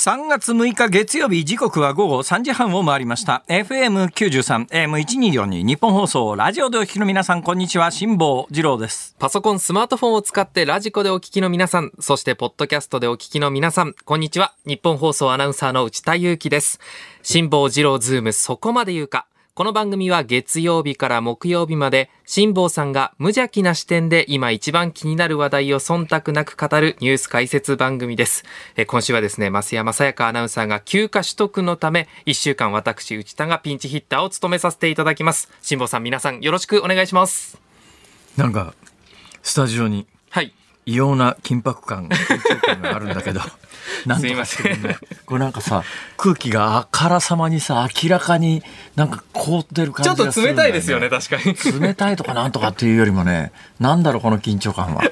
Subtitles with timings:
[0.00, 14.54] 3月6日月曜日時刻は午後3時半を回りました FM93 AM1242 ニッポン放送ラジオでお聞きの皆さんこんにちは辛坊治郎ですパソコン、スマートフォンを使って radikoでお聞きの皆さん、そしてポッドキャストでお聞きの皆さん、こんにちは。
[14.64, 16.80] ニッポン放送アナウンサーの内田雄基です。
[17.22, 19.26] 辛坊治郎ズームそこまで言うか。
[19.52, 28.44] この番組は月曜日から木曜日まで、辛坊さんが無邪気な視点で今一番気になる話題を忖度なく語るニュース解説番組です。
[28.76, 35.50] えー今週はですね、増山さやかアナウンサーが休暇取得のため、1週間私、内田がピンチヒッターを務めさせていただきます。
[35.62, 37.60] 辛坊さん、皆さんよろしくお願いします。
[38.36, 38.72] なんか
[39.42, 40.54] スタジオにはい。
[40.90, 43.40] 異様な緊迫感緊張感があるんだけど
[44.06, 44.44] なんとか。
[44.44, 44.82] してくん。
[44.82, 45.84] ないこれなんかさ
[46.16, 48.62] 空気があからさまにさ明らかに
[48.96, 51.80] なんか凍ってる感ちょっとじがするんだよ、ね、冷たいですよね、確かに。
[51.80, 55.02] 冷たいとかなんとかっていうよりもねなんだろうこの緊張感は。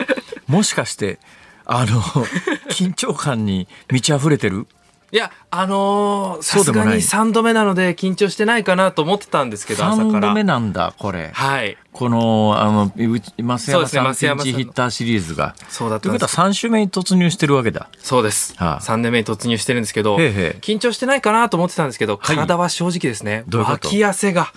[0.49, 1.19] もしかして
[1.65, 2.01] あの
[2.73, 4.67] 緊張感に満ち溢れてる
[5.11, 6.99] いや、あのー、さすがにそうでもない。
[6.99, 10.35] 3度目なので緊張してないかなと思ってたんですけど、朝か3度ら。
[10.35, 11.31] 目なんだこれ。
[11.33, 11.79] はい。
[11.93, 15.55] このあのうち増そうですね山さんピンチヒッターシリーズが。
[15.71, 16.27] そうだったということ。
[16.27, 17.89] は3週目に突入してるわけだ。
[17.99, 18.55] そうです。
[18.57, 18.81] はあ。
[18.81, 22.37] 3年目に突入してるんですけど、へえへえ緊張してないかなと思ってたんですけど、はい。
[22.37, 23.89] 体は正直ですね、どういうこと？
[23.89, 24.53] 脇汗が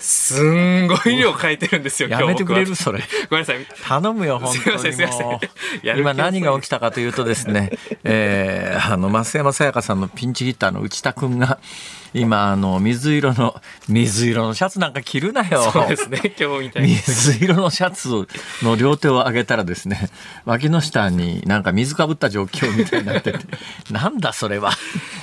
[0.00, 2.74] すんごい量かいてるんですよ、 やめてくれる？
[2.74, 3.00] それ。
[3.28, 3.66] ごめんなさい。
[3.86, 5.98] 頼むよ本当すいませんすいません。
[5.98, 7.70] 今何が起きたかというとですね、
[8.02, 11.58] えー、あの増山さやかさんのピンチヒッターの内田君が
[12.12, 15.70] 今あの水色の水色のシャツなんか着るなよ。
[15.70, 16.94] そうですね、今日みたいに。
[16.94, 18.26] 水色のシャツ
[18.62, 20.10] の両手を上げたらですね
[20.44, 23.38] 脇の下になんか水かぶった状況みたいになってて
[23.92, 24.72] なんだそれは。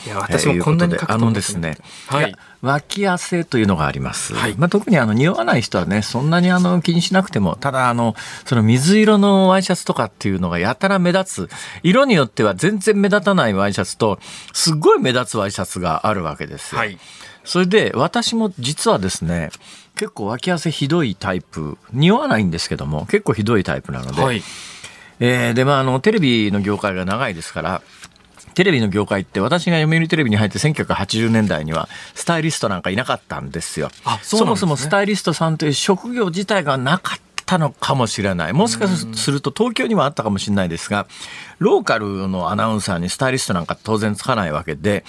[0.06, 4.55] いや、私もこんなにあのですね、はい脇汗というのがあります、はい。
[4.58, 11.50] まあ、特にあの匂わない人はねそんなにあの気にしなくてもただあのその水色のワイシャツとかっていうのがやたら目立つ。
[11.83, 14.19] 色によっては全然目立たないワイシャツと
[14.53, 16.97] すっごい目立つワイシャツがあるわけですよ、はい。
[17.44, 19.52] それで私も実はですね
[19.95, 24.44] 結構脇汗ひどいタイプ匂わないんですけども結構ひどいタイプなので、はい。
[25.19, 27.81] えーでまああのテレビの業界が長いですから
[28.57, 33.91] テレビの業界って私が読売テレビに入って1980年代にはスタイリストなんかいなかったんですよ。
[34.03, 38.53] あそねもそもスタイリストさんという職業自体がなかったのかもしれない。
[38.53, 41.06] もしかすると東京にはあったかもしれないですが、
[41.59, 45.06] ローカルのアナウンサーにスタイリストなんか当然つかないわけで、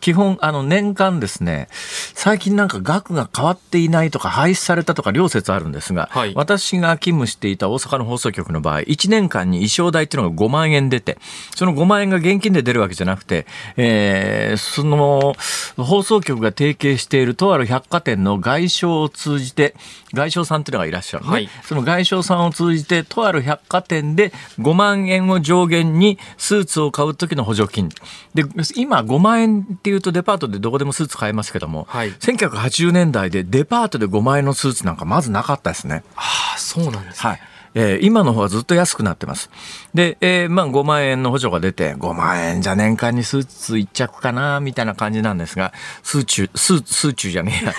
[0.00, 1.68] 基本、あの、年間ですね、
[2.14, 6.32] 最近なんか額が変わっていないとか廃止されたとか両説あるんですが、はい。
[6.34, 11.18] 私が勤務していた大阪の放送局の場合、1年間に衣装代っていうのが5万円出て、
[11.54, 13.46] その5万円が現金で出るわけじゃなくて、
[13.76, 15.34] えーその
[15.76, 19.74] 放送局が提携しているとある百貨店の外商を通じて、
[20.12, 21.48] 外商さんっていうのがいらっしゃるのね、はい。
[21.64, 27.88] その外商さんを通じて、とある百貨店で5万円を上限にスーツを買う時の補助金。
[28.34, 28.44] で、
[28.76, 36.02] 今5万円っていうとデパートでどこでもスーツ買えますけども、はい1980年代でデパートで5万円のスーツなんかまずなかったですね。
[36.16, 37.30] ああ、そうなんですね。
[37.30, 37.40] はい。
[37.74, 39.50] えー今の方はずっと安くなってます。
[39.94, 47.74] で、えーまあ5万円の補助が出て、5万円じゃ年間にスーツ1着かな、みたいな感じなんですが、スーチュ、スー、スーチュじゃねえや。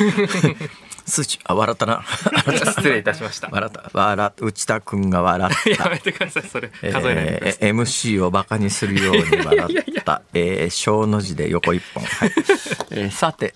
[1.12, 2.06] スーチュ、あ、笑ったな。
[2.56, 3.50] 失礼いたしました。
[3.52, 3.90] 笑った。
[3.92, 5.70] 笑っ内田君が笑った。
[5.84, 6.70] やめてください、それ。
[6.70, 7.58] 数えないでください。
[7.60, 12.02] えー MC をバカにするように笑った、 えー小の字で横一本。
[12.06, 12.32] はい
[12.92, 13.54] えーさて、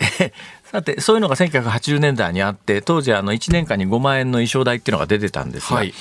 [0.70, 5.94] さて、そういうのが1980年代にあって、当時あの1年間に5万円の衣装代っていうのが出てたんですが、はい。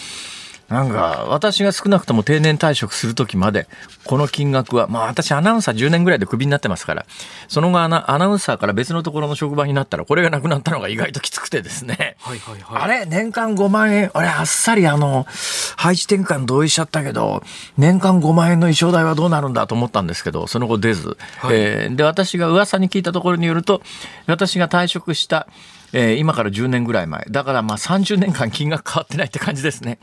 [0.68, 3.68] なんか私が少なくとも定年退職する時まで
[4.04, 7.06] この金額はまあ私アナウンサー10年ぐらいでクビになってますから
[7.48, 12.16] その後アナアナウンサーから別のところの職場になったらこれがなくなったのが意外ときつくてですね。
[12.18, 12.82] はいはいはい。
[12.82, 14.10] あれ年間5万円。
[14.14, 15.26] あれあっさりあの
[15.76, 17.42] 配置転換同意しちゃったけど
[17.76, 21.56] 年間5万円の衣装代はどうなるんだと思ったんですけどその後出ず、はい。
[21.56, 23.82] えーで私が噂に聞いたところによると
[24.26, 25.46] 私が退職した、
[25.94, 29.98] えー今から10年ぐらい前だからまあ30年間金額変わってないって感じですね。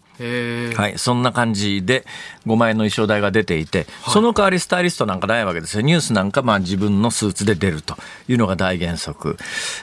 [0.75, 2.05] はい、そんな感じで
[2.45, 5.81] 5万円の衣装代が出ていて、その代わりスタイリストなんかないわけですよ。
[5.81, 7.95] ニュースなんかまあ自分のスーツで出ると
[8.27, 9.37] いうのが大原則。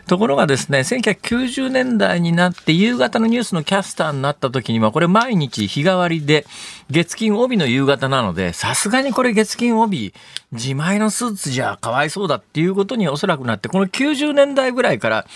[0.07, 6.47] ところがですね、1990年代になって夕方のニュースのキャスターになった時には、これ毎日日替わりで、
[6.91, 10.15] 月金帯の夕方なので、さすがにこれ月金帯、
[10.53, 15.27] 自前のスーツじゃかわいそうだっていうことにおそらくなって、この90年代ぐらいから、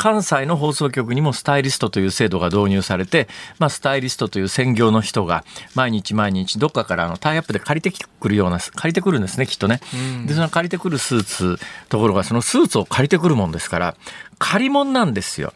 [0.00, 5.44] 関西の放送局にもスタイリストという制度が導入されて、まあ、スタイリストという専業の人が
[5.74, 9.82] 毎日毎日どっかからあのタイアップで借りてくるような借りてくるんですねきっとね。
[10.26, 11.58] でその借りてくるスーツ
[11.90, 13.94] ところがそのスーツを借りてくるもんですから
[14.40, 15.52] 借り物なんですよ。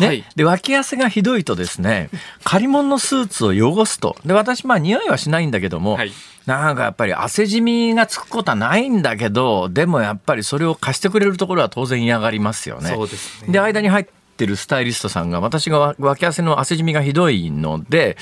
[0.00, 0.24] ね、はい。
[0.36, 2.08] で脇汗がひどいとですね
[2.44, 4.16] 借り物のスーツを汚すと。
[4.24, 6.12] で私まあ匂いはしないんだけども、はい。
[6.46, 12.90] なんかやっぱり汗じみがつくことはないんだけどでもやっぱりそれを貸してくれるところは当然嫌がりますよね。
[12.90, 13.52] そうですね。
[13.52, 14.06] で間に入っ
[14.36, 18.16] てるスタイリストさんが私がわ脇汗の汗じみがひどいので、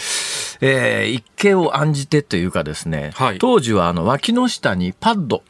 [0.63, 3.39] えー一計を案じてというかですね、はい。
[3.39, 5.43] 当時はあの脇の下にパッド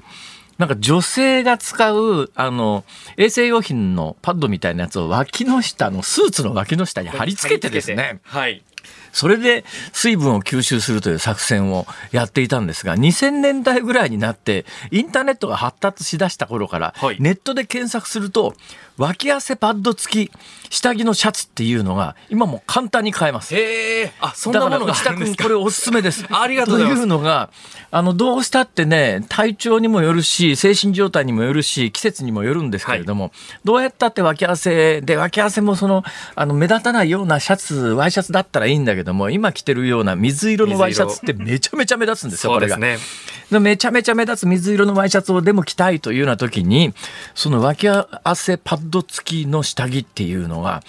[0.59, 2.85] なんか女性が使うあの
[3.17, 8.63] 衛生用品のパッドみたいなやつを脇の下のスーツの脇の下に貼り付けてですねはい。
[9.13, 18.55] それで水分を吸収するという作戦をやっていたんですが、2000年代ぐらいになって、インターネットが発達しだした頃から、はいネットで検索すると、
[18.99, 20.33] 脇汗パッド付き
[20.71, 23.55] 下着のシャツっていうのが、今もう簡単に買えます。
[23.55, 24.13] へえ。
[24.21, 25.45] あ、そんなものがあるんですか？
[25.45, 26.25] これおすすめです。
[26.31, 27.51] ありがとうございますというのが、
[27.91, 33.33] あの、どうしたってね、体調にもよるし、精神状態にもよるし、季節にもよるんですけれども、
[33.65, 36.03] どうやったって脇汗で、脇汗もその、
[36.35, 42.75] あの、目立たないようなシャツ、ワイシャツだったらいいんだけども、今着てるような水色のワイシャツってめちゃめちゃ目立つんですよ、これが。
[42.77, 43.37] そうですね。
[43.51, 46.93] でめちゃめちゃ目立つ水色のワイシャツをでも着たいというような時に
[47.37, 50.83] その脇汗パッド付きの下着っていうのが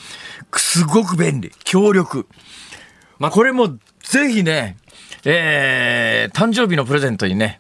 [0.56, 1.52] すごく便利。
[1.64, 2.28] 強力、
[3.20, 4.78] まこれもぜひね、
[5.26, 7.60] えー誕生日のプレゼントにね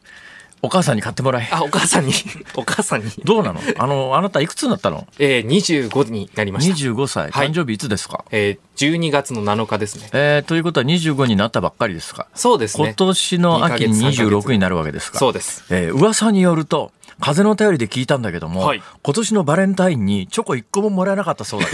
[0.63, 1.47] お母さんに買ってもらえ。
[1.51, 2.13] あ、お母さんに、
[2.57, 3.11] お母さんに。
[3.23, 3.61] どうなの？
[3.77, 5.07] あのあなたいくつになったの？
[5.19, 6.73] えー、25になりました。
[6.75, 7.29] 25歳。
[7.29, 7.49] はい。
[7.51, 10.09] 誕生日いつですか、えー、12月の7日ですね。
[10.13, 12.25] えーということは25になったばっかりですか？
[12.31, 12.93] 今そうですね。
[12.97, 14.47] 年の秋に二ヶ月三ヶ月。
[14.47, 15.19] 26になるわけですか？
[15.19, 15.63] そうです。
[15.69, 21.71] えー噂によると風の便りで聞いたんだけども、はい今年のバレンタインにチョコ1個ももらえなかったそうだよ、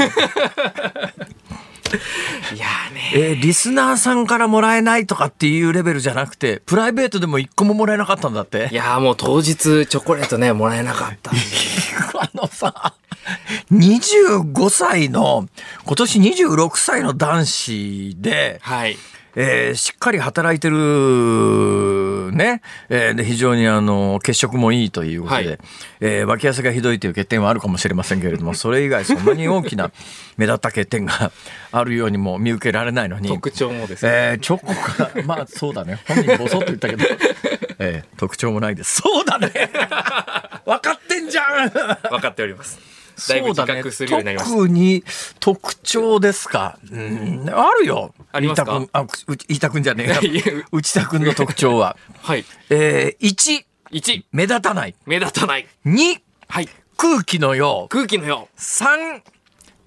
[2.56, 3.12] いやーね。
[3.16, 8.70] えーリスナーさんからもらえないとかっていうレベルじゃなくてプライベートでも1個ももらえなかったんだって？
[8.72, 11.32] いやーもう当日チョコレートね、もらえなかった。
[11.32, 12.94] あのさ
[13.72, 15.48] 25歳の
[15.86, 18.98] 今年26歳の男子で、はい。
[19.36, 25.60] えーしっかり働いてるね、えーで非常にあの血色もいいということで、はい
[26.02, 29.92] えー脇汗がひどいという欠点はあるかもしれませんけれども それ以外そんなに大きな
[30.38, 31.32] 目立った欠点が
[31.72, 33.28] あるようにも見受けられないのに。
[33.30, 34.12] 特徴もですね。
[34.14, 36.00] えーチョコが、まあそうだね。
[36.08, 37.06] 本人ボソッと言ったけど、
[37.80, 39.02] えー特徴もないです。
[39.02, 39.50] そうだね
[40.66, 42.93] 分かってんじゃん分かっております。
[43.30, 44.56] だいぶ自覚するようになりました。
[44.56, 45.04] 特に
[45.40, 46.80] 特徴ですか？
[46.92, 48.14] うん、あるよ。
[48.32, 48.86] ありますか？
[48.92, 49.08] あ、う
[49.48, 50.64] 飯田君じゃねえ。
[50.72, 51.98] 内田君の特徴は。
[52.22, 52.46] はい。
[52.70, 54.96] えー、1、1、目立たない。
[55.06, 55.68] 目立たない。
[55.86, 56.70] 2、はい。
[56.98, 57.90] 空気のよう。
[57.90, 59.22] 空気のよ3、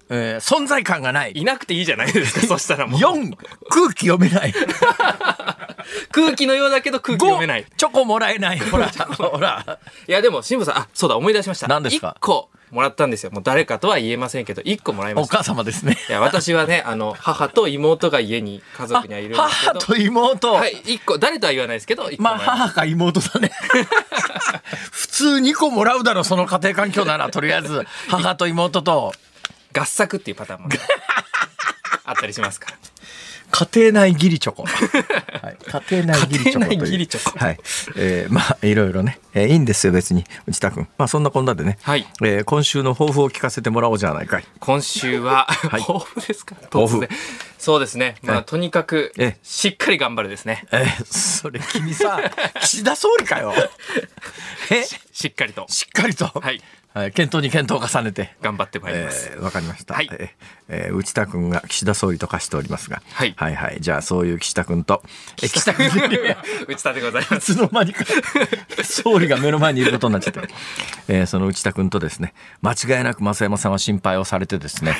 [0.09, 1.31] えー存在感がない。
[1.31, 1.37] う。
[1.37, 2.47] いなくていいじゃないですか。
[2.47, 2.99] そしたらもう。
[2.99, 3.35] 4、
[3.69, 4.53] 空気読めない。
[6.11, 7.63] 空気のようだけど空気読めない。
[7.63, 8.59] 5、チョコもらえない。
[8.71, 9.79] ほら、ほら。
[10.07, 11.67] いやでも、辛坊さん、あ、そうだ、思い出しました。
[11.67, 13.31] 何ですか？1個もらったんですよ。
[13.31, 15.35] もう誰かとは言えませんけど、1個もらいました。
[15.35, 15.97] お母様ですね。
[16.09, 19.79] いや、私はね、あの、母と妹が家に、家族にはいるんですけど。
[19.79, 20.53] 母と妹。
[20.53, 23.51] はい、1個、誰とは言わないですけど、1個まました母か妹だね。
[24.91, 29.13] 普通2個もらうだろ、その家庭環境なら、とりあえず母と妹と
[29.77, 30.77] 合作っていうパターンもね、
[32.05, 32.77] あったりしますから。
[33.49, 34.63] 家庭内義理チョコ。
[34.67, 34.69] は
[35.51, 35.57] い、
[35.89, 36.75] 家庭内義理チョコという。
[36.75, 37.59] 家庭内義理チョコはい。
[37.95, 40.87] えーまあいろいろね、えーいいんですよ別に内田君。
[40.97, 41.77] まあそんなこんなでね。
[41.81, 44.45] はいえー今週の抱負を聞かせてもらおうじゃないかい。
[44.59, 46.55] 今週は、 い抱負ですか？
[46.69, 47.07] 抱負
[47.57, 48.15] そうですね。
[48.21, 50.65] まあ、はいとにかくええ、しっかり頑張るですね。
[50.71, 52.19] えーそれ君さ
[52.61, 53.53] 岸田総理かよ。
[54.71, 54.83] え？
[55.13, 55.65] しっかりと。
[55.69, 56.25] しっかりと。
[56.25, 56.61] はい。
[56.97, 57.11] はい。
[57.11, 58.35] 検討に検討を重ねて。
[58.41, 59.29] 頑張ってまいります。
[59.33, 59.93] えーわかりました。
[59.93, 60.29] はいえー
[60.69, 63.01] えー内田君が岸田総理と化しておりますが。
[63.13, 63.77] はいはいはい。
[63.79, 65.03] じゃあそういう岸田君と、
[65.41, 65.87] え岸田君
[66.67, 67.55] 内田でございまいす。
[67.55, 68.03] つの間にか
[68.83, 70.41] 総理が目の前にいることになっちゃって、
[71.07, 74.95] えーその内田君とですね間違いなく増山さんは心配をされてですね、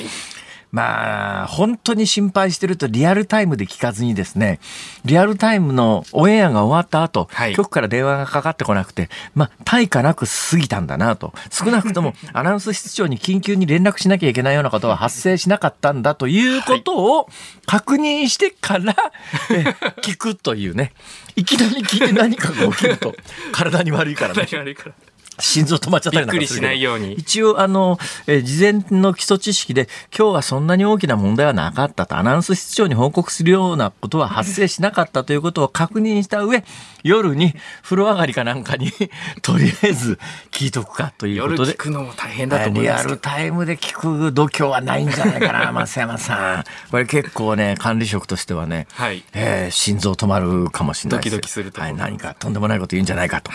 [0.72, 4.60] まあ本当に心配してるとリアルタイムで聞かずにですね
[5.06, 7.56] リアルタイムのオンエアが終わった後、はい。
[7.56, 11.34] 局から電話がかかってこなくてまあ対価なく過ぎたんだなと。
[11.52, 17.30] 少なくとも アナウンス室長に緊急に連絡しなきゃいけないようなことは発生しなかったんだということを
[17.66, 18.96] 確認してから、
[19.52, 19.64] え
[20.02, 20.94] 聞くというね。
[21.36, 23.16] いきなり聞いて何かが起きると
[23.52, 24.48] 体に悪いからね。
[24.52, 24.96] 何悪いから。
[25.40, 27.14] 心臓止まっちゃったりなんかするびっくりしないように。
[27.14, 36.64] 一応あの、えー事前の基礎知識で今日はそんなに大きな問題はなかったとアナウンス室長に報告するようなことは発生しなかったということを確認した上
[37.04, 37.54] 夜に
[37.84, 38.92] 風呂上がりかなんかに
[39.42, 40.20] とりあえず
[40.52, 41.72] 聞いとくかということで。
[41.72, 43.16] 夜聞くのも大変だと思いリアますけど。
[43.16, 46.64] ルタイムで聞く度胸はないんじゃないかな 増山さん。
[46.90, 49.24] これ結構ね管理職としてはね、はい。
[49.34, 53.52] えー心臓止まるかもしれないドキドキするとはい、何かとんでもないこと言うんじゃないかと。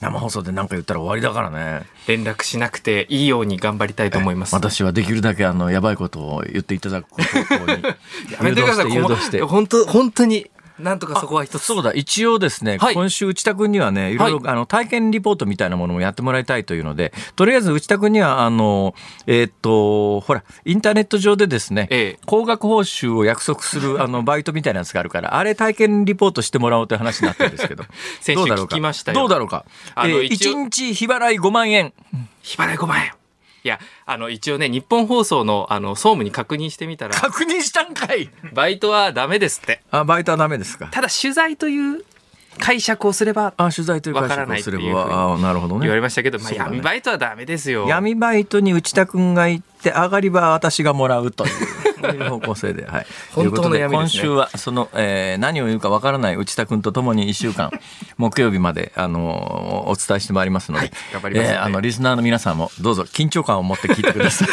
[0.00, 1.86] 生放送で何か言ったら終わりだからね。
[2.06, 4.54] 連絡しなくていいように頑張りたいと思います。
[4.54, 7.82] 私はできるだけあの、やばいことを言っていただくことに
[8.32, 9.40] やめてください。
[9.42, 10.50] 本当、本当に。
[10.80, 11.62] なんとかそこは一つ。
[11.62, 18.94] そうだ、一応ですね、はい、今週内田君にはね、いろいろ、はい、あの体験リポートみたいなものもやってもらいたいというので、とりあえず内田君には、あの、
[19.26, 27.84] えー、っと、ほら、インターネット上でですね、ええ、高額報酬を約束するあの バイトみたいなやつがあるから、あれ体験リポートしてもらおうという話になってるんですけど、
[28.20, 29.64] 先週聞きましたどうだろうか？
[29.94, 31.92] あの、えー、1日日払い5万円。
[32.42, 33.19] 日払い5万円。
[33.62, 37.14] いや、あの、一応ね、日本放送の、あの、総務に確認してみたら。
[37.14, 39.82] 確認したんかいバイトはダメですって。
[39.90, 40.88] あ、バイトはダメですか。
[40.90, 42.04] ただ、取材という
[42.58, 51.50] 解釈をすればあ取材という解釈をすればあなるほどね言われましたけど、まあ、闇バイトはダメですよ闇バイトに内田君が行って上がりは私がもらうという
[52.00, 57.70] そういう方向性で、はい、本当の闇、ね、今週はその、えー、何を言うかわからない内田君とともに1週間
[58.16, 64.48] 木曜日まであのお伝えしてまいりますので、はい、頑張ります、ね、えー、あのリスナーの皆さんもどうぞ緊張感を持って聞いてください。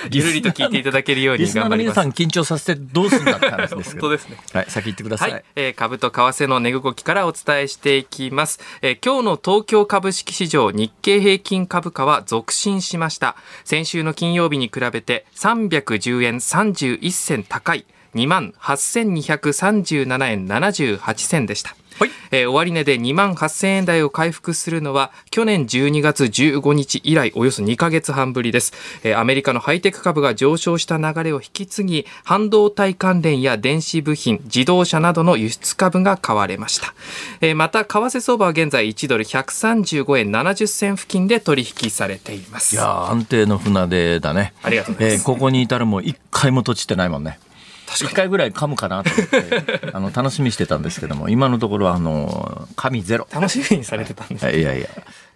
[0.10, 1.94] ゆるりと聞いていただけるように頑張ります。
[1.94, 4.36] 皆さん緊張させてどうするんだって話です本当ですね。
[4.52, 5.32] はい、先言ってください。
[5.32, 8.60] はい、えー、株と為替の値動きからお伝えしていきます。
[8.82, 13.36] えー、今日の東京株式市場日経平均株価は続伸しました。
[13.64, 17.84] 先週の金曜日に比べて310円31銭高い
[18.14, 21.76] 2万8237円78銭でした。
[21.98, 22.10] はい。
[22.34, 28.72] えー、終値で2万8000円台を回復するのは去年12月15日以来およそ2ヶ月半ぶりです、
[29.04, 36.94] えー、アメリカのハイテク株が上昇した流れを引き継ぎ半導体関連や電子部品自動車などの輸出株が買われました、
[37.40, 42.74] えー、また為替相場は現在1ドル135円70銭付近で取引されています。
[42.74, 44.54] いや安定の船出だね。
[44.62, 47.38] ありがとうございます、えー、ここに至るも一回も土地ってないもんね
[47.86, 53.28] 1回ぐらい噛むかなと思って あの楽しみしてたんですけども今のところはあの紙ゼロ。
[53.32, 54.62] 楽しみにされてたんです、い。
[54.62, 54.88] やいや。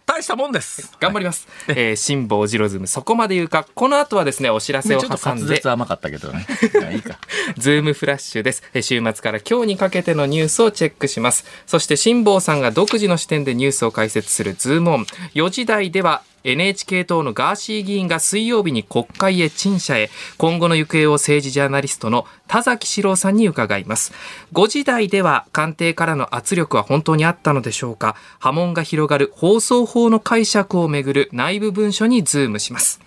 [0.07, 0.97] 大したもんです。
[1.01, 3.67] 頑張ります、はい、えー、辛抱ジロズムそこまで言うか？
[3.75, 5.61] この後はですねお知らせを挟んで。
[5.63, 6.47] 甘かったけどね。
[6.95, 7.19] いいか。
[7.59, 8.63] ズームフラッシュです。
[8.81, 11.45] 週末から今日にかけてのニュースをチェックします。
[11.67, 15.07] そして辛坊さんが独自の視点でニュースを解説するズームオン。
[15.35, 20.11] 4時台では NHK 党のガーシー議員が水曜日に国会へ陳謝へ。
[20.39, 24.13] 今後の行方を政治ジャーナリストの田崎史郎さんに伺います。
[24.55, 28.17] 5時台では官邸からの圧力は本当にあったのでしょうか。
[28.39, 33.01] 波紋が広がる放送法の解釈をめぐる内部文書にズームします。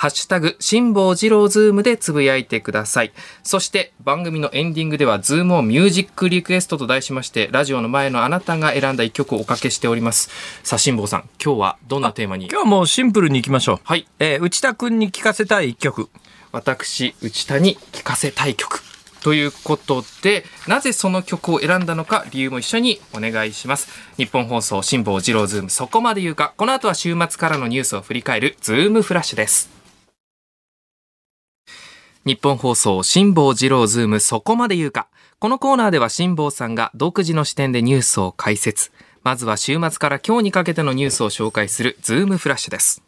[0.00, 3.12] ハッシュタグ、辛坊治郎ズームでつぶやいてください。
[3.42, 10.30] そして番組のエンディングでは、ズームをミュージックリクエストと題しまして、ラジオの前のあなたが選んだ一曲をおかけしております。
[10.62, 12.46] さあ、辛坊さん、今日はどんなテーマに？
[12.46, 13.80] 今日はもうシンプルにいきましょう。
[13.84, 14.08] はい。
[14.20, 16.08] えー、内田君に聞かせたい一曲。
[16.50, 18.80] 私、内田に聞かせたい曲。
[19.22, 23.88] ということで、なぜその曲を選んだのか、理由も一緒にお願いします。
[24.16, 26.54] ニッポン放送、辛坊治郎ズーム、そこまで言うか。
[26.56, 29.78] この後は週末からのニュースを振り返る、ズームフラッシュです。
[32.26, 35.08] ニッポン放送辛坊治郎ズームそこまで言うか。
[35.38, 38.92] このコーナーでは辛坊さんが独自の視点でニュースを解説。
[39.22, 43.02] まずは週末から今日にかけてのニュースを紹介するズームフラッシュです。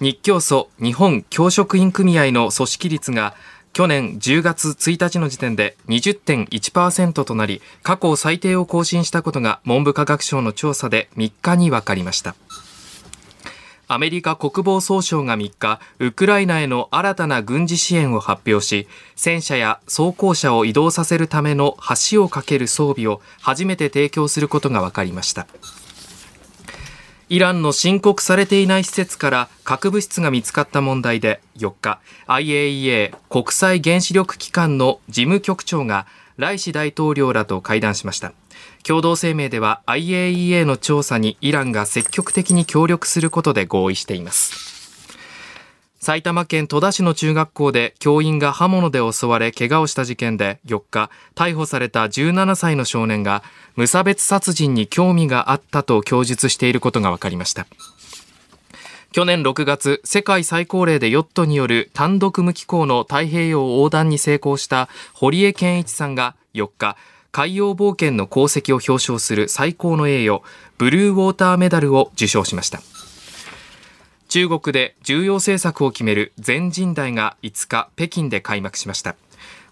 [0.00, 3.34] 日教組日本教職員組合の組織率が
[3.74, 12.34] 去年10月1日の時点で20.1%となり過去最低を更新したことが文部科学省の調査で3日に分かりました
[13.86, 21.76] アメリカ国防総省が3日、ウクライナへの新たな軍事支援を発表し、戦車や装甲車を移動させるための
[22.10, 25.46] 橋を架ける装備を初めて提供することが分かりました。
[27.30, 38.34] イランの申告されていない施設から核物質が見つかった問題で4日 IAEA 国際原子力機関の事務局長がライシ大統領らと会談しました
[38.86, 44.74] 共同声明では IAEA の調査にイランが積極的に協力することで合意しています。
[46.00, 53.42] 埼玉県戸田市の中学校で教員が刃物で襲われ怪我をした事件で4日逮捕された17歳の少年が
[53.74, 57.66] 無差別殺人に興味があったと供述していることが分かりました。
[59.12, 66.98] 去年6月世界最高齢でヨットによる単独無機構の太平洋横断に成功した堀江謙一さんが4日
[67.34, 70.40] 海洋冒険の功績を表彰する最高の栄誉
[70.78, 72.80] ブルーウォーターメダルを受賞しました。
[74.28, 79.16] 中国で重要政策を決める全人代が5日北京で開幕しました。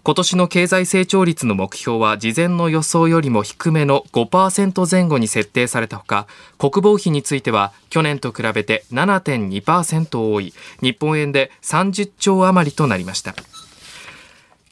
[0.03, 6.27] 今年の経済成長率の目標は事前の予想よりも低めの5%前後に設定されたほか
[6.57, 10.53] 国防費については去年と比べて7.2%多い。
[10.81, 13.33] 日本円で30兆余りとなりました。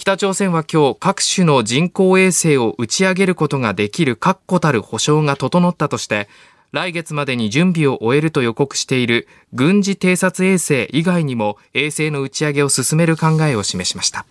[0.01, 6.27] 北朝鮮は今日各種の人工衛星を打ち上げることができる確固たる保証が整ったとして
[6.71, 14.25] 来月までに準備を終えると予告している軍事偵察衛星以外にも衛星の打ち上げを進める考えを示しました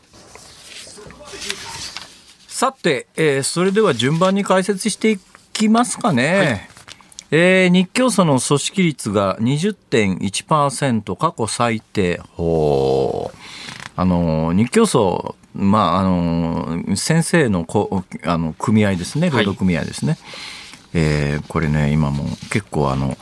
[2.49, 5.21] さて、えー、それでは順番に解説してい
[5.53, 6.35] きますかね。
[6.35, 6.69] はい、
[7.31, 12.21] えー、日教組の組織率が20.1%過去最低。
[12.33, 13.31] ほ
[14.01, 19.29] あの日教組まああの先生のこあの組合ですね。
[19.29, 20.21] 労働組合ですね、はい、
[20.95, 23.19] えー、これね今も結構あの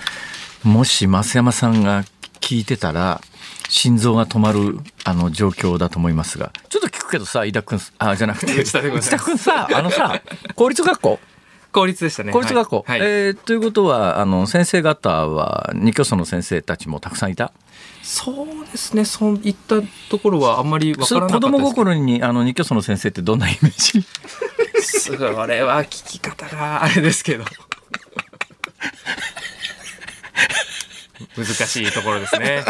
[0.63, 2.05] もし増山さんが
[2.41, 3.21] 聞いてたら
[3.69, 6.53] 心臓が止まるあの状況だと思いますが。
[6.69, 8.55] ちょっと聞くけどさ飯田君あじゃなくて。
[8.57, 8.71] 内
[9.11, 10.23] 田君さあのさ
[10.55, 11.19] 公立学校
[11.73, 12.33] 公立でしたね。
[12.33, 17.53] 公立学校、はい、えー、ということはあの先生方は二教祖の先生たちもたくさんいた？
[18.03, 19.05] そうですね。
[19.05, 24.03] そういったところはあんまり分からなかった子供心にあの二教祖の先生ってどんなイメージ？
[24.81, 25.13] そ
[25.47, 27.45] れは聞き方があれですけど。
[31.37, 32.65] 難しいところですね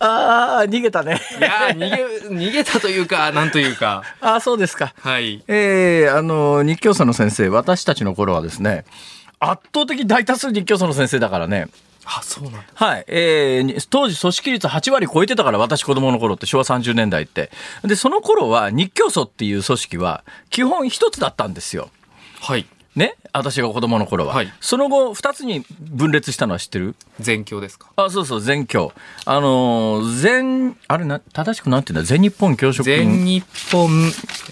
[0.00, 1.20] ああ、逃げたね。
[1.38, 4.02] いや逃げ、逃げたというか、なんというか。
[4.20, 4.94] ああ、そうですか。
[4.98, 5.44] はい。
[5.46, 8.86] ええー、あの、日教祖の先生、私たちの頃はですね、
[9.38, 11.68] 圧倒的大多数日教祖の先生だからね。
[12.06, 13.04] あ、そうなんはい。
[13.08, 17.50] えー、当時組織率8割超えてたから、私子供の頃って、昭和30年代って。
[17.84, 21.90] で、その頃は日教祖っていう組織は、基本一つだったんですよ。
[22.40, 22.66] はい。
[22.96, 26.96] ね私が子供の頃は、はい、その後2つに分裂したのは知ってる？
[27.20, 27.88] 全教ですか？
[27.94, 28.92] あそうそう全教。
[29.24, 32.06] あの全あれな正しくなんていうんだ？
[32.06, 33.88] 全日本教職全日本、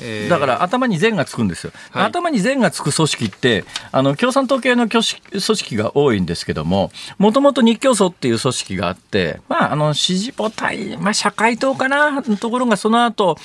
[0.01, 13.37] えー、だから頭に全がつくんですよ、はい、頭に全がつく組織ってあの共産党系の組織が多いんですけどももともと日教組っていう組織があってまああの支持母体、まあ、社会党かなところがその後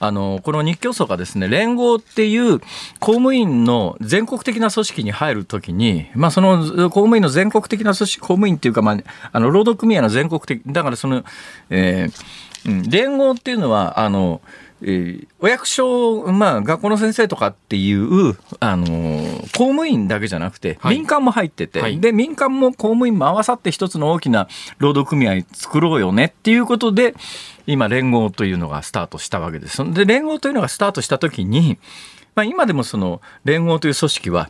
[0.00, 2.58] あのこの日教組がですね連合っていう
[2.98, 8.96] 公務員の全国的な組織に入るときに、まあ、その公務員の全国的な組織公務員っていうか、まあ、
[9.32, 11.24] あの労働組合の全国的だからその、
[11.70, 14.40] えーうん、連合っていうのはあの
[14.84, 27.14] えー、お役所、まあ、学校の先生とかっていう、あのー、公務員だけじゃなくて、民間も入ってて、はい、で、民間も公務員も合わさって一つの大きな労働組合作ろうよねっていうことで、
[27.66, 29.78] 今、連合というのがスタートしたわけです。
[29.92, 31.78] で、連合というのがスタートしたときに、
[32.34, 34.48] まあ、今でもその連合という組織は、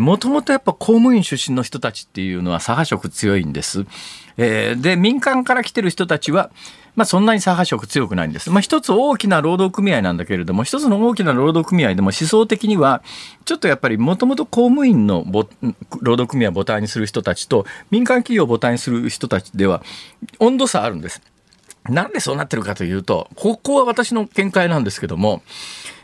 [0.00, 3.86] もともとやっぱ公務員出身の人たちっていうのは左派色強いんです。
[4.36, 6.50] えー、で、民間から来てる人たちは、
[6.96, 8.50] まあ、そんなに左派色強くないんです。
[8.50, 13.02] まあ、一つ大きな労働組合なんだけれども、一つの大きな労働組合でも思想的には、
[13.44, 15.24] ちょっとやっぱりもともと公務員の
[16.02, 19.82] 労働組合を母体にする人たちと、民間企業を母体にする人たちでは、
[20.38, 21.20] 温度差あるんです。
[21.88, 25.42] なんでそうなってるかというと、ここは私の見解なんですけども、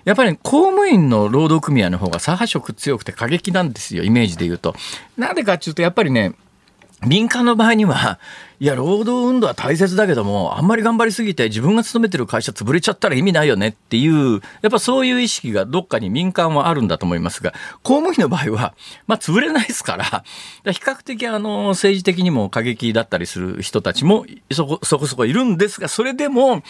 [0.05, 4.75] やっぱり公務員の労働組合の方が左派色強くて過激なんですよ、イメージで言うと。
[5.17, 6.35] なんでかっていうと、やっぱりね、
[7.07, 8.19] 民間の場合には、
[8.59, 18.75] いや、労働運動は大切だけども、あんまり頑張りすぎて自分が勤めてる会社潰れちゃったら意味ないよねっていう、やっぱそういう意識がどっかに民間はあるんだと思いますが、公務員の場合は、
[19.07, 20.25] まあ潰れないですから、
[20.73, 26.63] 比較的あの、政治的にも過激だったりする人たちもそこそこそこいるんですが、それでも、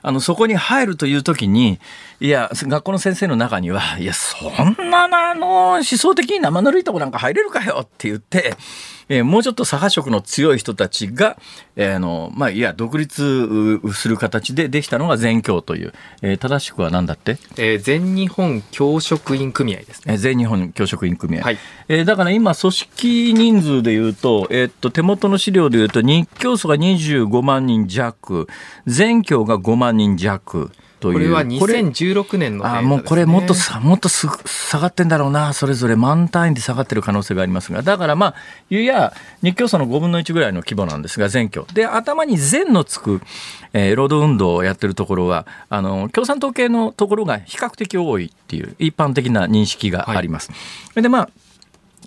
[0.00, 1.78] あの、そこに入るという時に、
[2.20, 8.56] いや、学校の先生の中には、いや、そんなあの、思想的に生ぬるいとこなんか入れるかよって言って、
[9.08, 11.38] えー、もうちょっと左派色の強い人たちが、
[11.76, 15.92] えー、あの、まあ、いや、独立する形でできたのが全教という、
[16.22, 20.14] えー、正しくは何だって、えー、全日本教職員組合ですね。
[20.14, 21.42] えー、全日本教職員組合。
[21.42, 21.58] はい。
[21.88, 28.46] えー、だから今、組織人数でいうと、えー、っと、手元の資料でいうと、日教組が25万人弱、
[28.86, 31.14] 全教が5万人弱、という。
[31.14, 37.82] これは2016年の、ね、あもうこれもっとさもっとす下がってんだろうなそれぞれ満単位で下がってる可能性がありますが。
[37.82, 38.34] だからまあ
[38.70, 41.66] いや日教組の5分の1ぐらいの規模なんですが全教。
[41.72, 43.20] で頭に善のつく、
[43.72, 50.50] えー、労働運動をやってるところはあの共産党系のところが比較的多いっていう一般的な認識があります。
[50.94, 51.30] はい、でまあ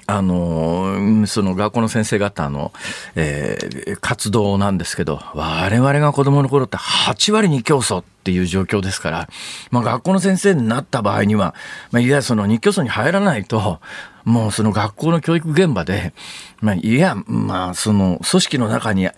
[0.08, 2.72] あのその学校の先生方の、
[3.16, 9.30] えー、活動なんですけど我々が子供の頃って8割に競争っていう状況ですから、
[9.72, 11.56] まあ、学校の先生になった場合には、
[11.92, 13.80] まあ、いやその日教組に入らないと
[14.26, 16.14] もうその学校の教育現場で、
[16.60, 19.10] まあ、いやまあその組織の中に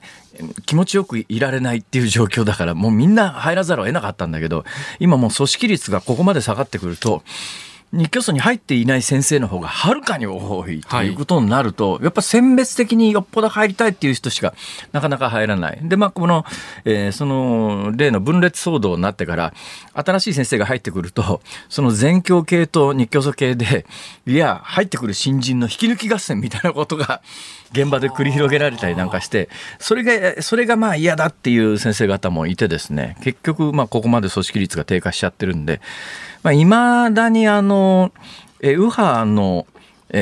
[0.66, 4.66] 気持ちよくいられないっていう状況だから、もうみんな入らざるを得なかったんだけど、
[5.00, 7.24] 今もう組織率がここまで下がってくると、
[7.94, 14.56] 日教組に入っていない先生の方がはるかに多いということになると、はい、やっぱ選別的によっぽど入りたいっていう人しか
[14.92, 15.80] なかなか入らない。
[15.84, 16.44] で、まあ、この、
[16.86, 19.54] えー、その例の分裂騒動になってから、
[19.94, 23.86] 新しい先生が入ってくると、その全教系と日教組系で、
[24.26, 27.22] いや、入ってくる新人の引き抜き合戦みたいなことが、
[27.74, 35.82] 現場で繰り広げられたりなんかして、それが、それがまあ嫌だっていう先生方もいてですね、結局、まあ、ここまで組織率が低下しちゃってるんで、
[36.44, 36.70] まあ、未
[37.14, 38.12] だにあの、
[38.62, 39.68] 右派の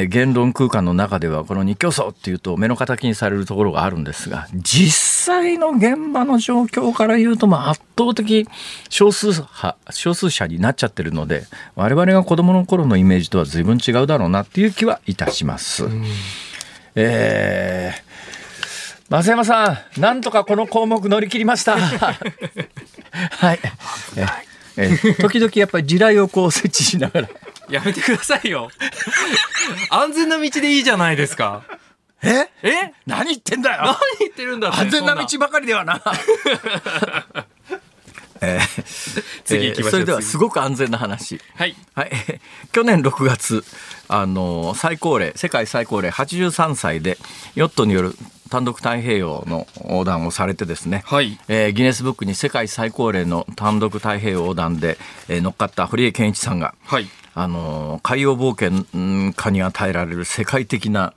[0.08, 8.48] 言論空間の中ではこの日教組っていうと目の敵にされるところがあるんですが実際の現場の状況から言うとまあ圧倒的
[8.88, 11.44] 少数派少数者になっちゃってるので
[11.76, 15.84] 我々が子どもの頃のイメージとは随分違うだろうなっていう気はいたします。
[16.96, 21.78] えー、増山さんなんとかこの項目乗り切りました。
[21.80, 23.60] はい。
[24.78, 27.30] えー、時々やっぱり地雷をこう設置しながら。
[27.70, 28.70] やめてくださいよ。
[29.90, 31.64] 安全な道でいいじゃないですか。
[32.24, 32.50] え？
[32.64, 32.94] え？
[33.08, 36.02] 何言ってんだよ何言ってるんだ安全な道ばかりではな。
[38.42, 41.40] えー、 次行きましょう、それではすごく安全な話。
[41.56, 41.76] はい。
[41.94, 42.12] はい。
[42.72, 43.64] 去年6月、
[44.08, 47.18] あの、最高齢、世界最高齢83歳で、
[47.56, 48.16] ヨットによる
[48.50, 54.98] 単独太平洋の横断をされてですね、はいえー、ギネスブックに世界最高齢の単独太平洋横断で、
[55.30, 61.14] えー、乗っかった堀江謙一さんが、はい、あの海洋冒険家に与えられる世界的な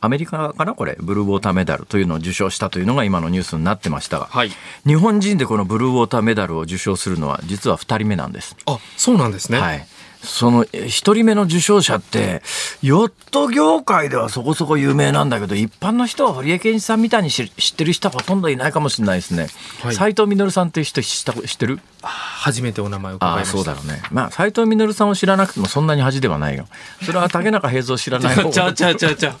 [0.00, 0.96] アメリカかなこれ。
[1.00, 4.50] ブルーウォーターメダルというのを受賞したというのが今のニュースになってましたが、はい、
[4.86, 8.56] 日本人でこのブルーウォーターメダルを受賞するのは実は2人目なんです。
[8.66, 9.86] あそうなんですね、はい
[10.22, 12.42] その一人目の受賞者って
[12.82, 19.48] ヨット業界ではそこそこ有名なんだけど一般の人は堀江謙一さんみたいに知ってる人はほとんどいないかもしれないですね。
[19.78, 21.80] 斎、はい、藤実さんっていう人知ってる？
[22.02, 23.52] 初めてお名前を伺いました。
[23.52, 24.02] そうだろうね。
[24.10, 26.66] まあ斎藤実さんを知らなくてもそんなに恥ではないよ。
[27.04, 28.50] それは竹中平蔵知らない方。
[28.50, 29.34] ちゃうちゃうちゃうちゃう。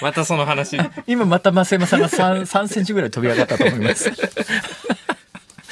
[0.00, 0.76] またその話。
[1.06, 4.10] 今また増山さんが 3, 3センチぐらい飛び上がったと思います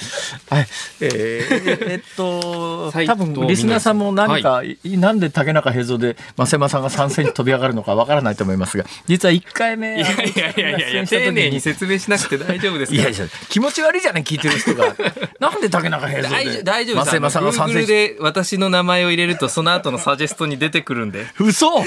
[0.48, 0.66] はい、
[1.00, 14.94] えー、えー、っと、多分リスナーさんも何か、はい、なんで竹中平蔵で増山さんが3センチ飛び上がるのかわからないと思いますが、 実は1回目、いやいやいやいや丁寧に説明しなくて大丈夫ですいやいや、気持ち悪いじゃない、聞いてる人が。
[15.40, 17.86] なんで竹中平蔵で大丈夫増山さんが3センチ。
[17.86, 21.26] で私の名前を入れると、その後のサジェストに出てくるんで。
[21.38, 21.84] 嘘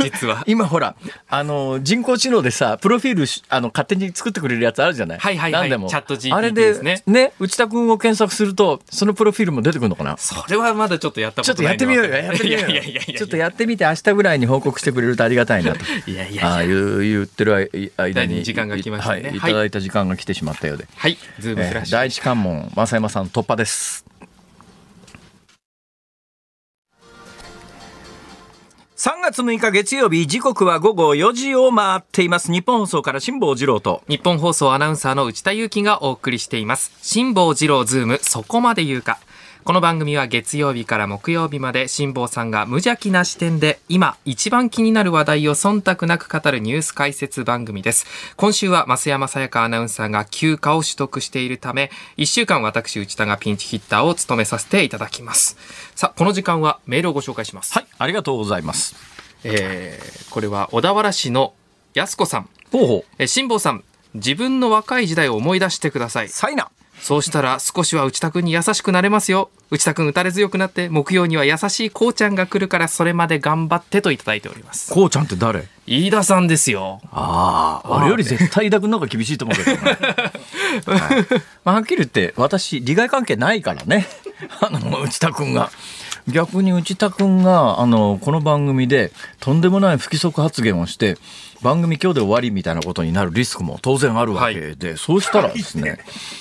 [0.00, 0.44] 実は。
[0.46, 0.96] 今ほら
[1.28, 5.18] あの人工知能でさプロフィールあの勝手に作ってくれるやつあるじゃない？
[5.18, 5.88] はいはい、はい、でも。
[5.88, 10.16] チャット GPT あれでねね内田君を検索するとそのプロフィールも出てくるのかな？
[10.16, 12.14] それはまだちょっとやったことないちょっとやってみようよ。
[12.14, 12.80] やってみようよ。
[13.18, 15.80] ちょっとやってみて明日ぐらいに報告してくれるとありがたいなと。
[16.06, 19.40] いやいやあ言言ってる間に時間が来ましたね、はい、い。
[19.40, 20.86] ただいた時間が来てしまったようで。
[20.96, 24.07] はいズームフラッシュ、第一関門増山さん突破です
[28.98, 32.50] 3月6日月曜日時刻は午後4時を回っています。
[32.50, 34.02] ニッポン放送から辛坊治郎と。
[34.08, 36.90] ニッポン放送アナウンサーの内田裕樹がお送りしています。
[37.00, 39.20] 辛坊治郎ズームそこまで言うか。
[39.68, 48.06] この番組は月曜日から木曜日まで辛坊さんが無邪気な視点で今一番気になる話題を忖度なく語るニュース解説番組です。
[48.36, 55.58] 今週は増山さやかアナウンサーが休暇を取得しているため、1週間私内田がピンチヒッターを務めさせていただきます。
[55.94, 57.74] さあ、この時間はメールをご紹介します。
[57.74, 58.96] はい、ありがとうございます。
[59.44, 61.52] えー、これは小田原市の
[61.92, 62.48] 安子さん。
[62.72, 63.04] ほうほう。
[63.18, 66.30] え辛坊さん、自分の若い時代を思い出してください。
[66.30, 66.70] サイナ。
[67.08, 69.48] そうしたら少しは内田君に優しくなれますよ。
[69.70, 74.92] 内田君打たれ強くなって木曜には優しいこうちゃんが来るからそれまで頑張ってといただいております。
[74.92, 75.66] こうちゃんって誰？
[75.86, 77.00] 飯田さんですよ。
[77.10, 79.78] ああ俺より絶対飯田君の方が厳しいと思うけど、ね
[81.00, 81.26] はい。
[81.64, 84.06] まあ、はっきり言って私利害関係ないからね。
[84.60, 85.70] あの内田君が。
[86.28, 91.16] 逆に内田君があのこの番組でとんでもない不規則発言をして
[91.62, 95.98] 番組今日で終わりみたいなことになるリスクも当然あるわけで、はい、そうしたらですね、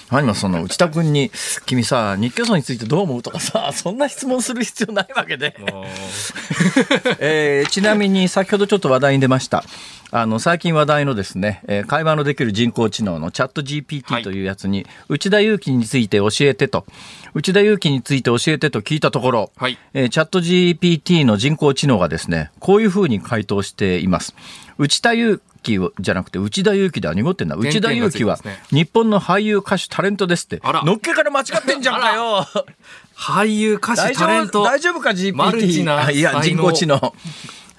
[0.09, 1.31] はい、今その内田君に
[1.65, 5.55] 「君さ日教組についてどう思う?」とかさそんな質問する必要ないわけで、
[7.19, 9.63] えー、ちなみに先ほどちょっと話題に出ました。
[10.09, 16.85] あの最近話題のですね、えー、会話のできる人工知能のチャット GPT というやつに、はい、内田裕樹について教えてと。
[17.33, 24.33] 内田裕樹について教えてと聞いたところ、はい、えー、チャット GPT の人工知能がですねこういうふうに回答しています
[24.77, 28.37] 内田裕樹じゃなくて内田裕樹では濁ってんだ内田裕樹は
[28.69, 30.61] 日本の俳優歌手タレントですって。
[30.63, 32.45] のっけから間違ってんじゃんかよ。
[33.15, 34.63] 俳優歌手タレント。
[34.63, 37.13] 大丈夫か GPT いや人工知能。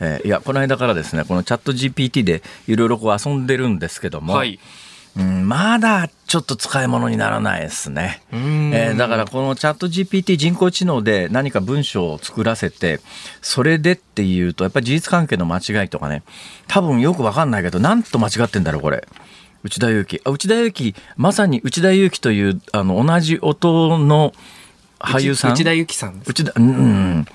[0.00, 4.60] えーいやこの間からですねこのチャット GPT でいろいろこう遊んでるんですけども、はい。
[5.18, 8.22] うんまだちょっと使い物にならないですね。
[8.32, 13.00] んえーだからこのチャット GPT 人工知能で何か文章を作らせて
[13.42, 16.22] それでっていうとやっぱり事実関係の間違いとかね
[16.68, 19.06] 多分よくわかんないけどなんと間違ってんだろうこれ。
[19.64, 24.32] 内田有紀あ内田有紀まさに内田有紀というあの同じ音の
[25.00, 26.30] 俳優さん内田有紀さんです。
[26.30, 26.70] 内田うんう
[27.20, 27.26] ん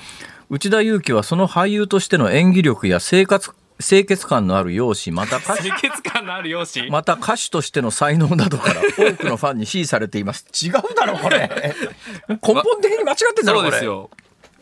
[0.49, 6.91] 内田有紀はその俳優としての演技力や生活清潔感のある容姿また歌手清潔感のある容姿？
[6.91, 10.45] また歌手としての才能などから多くのファンに支持されています。
[10.63, 11.49] 違うだろこれ。
[12.29, 13.71] 根本的に間違ってんだろこれ。
[13.71, 14.09] そうですよ。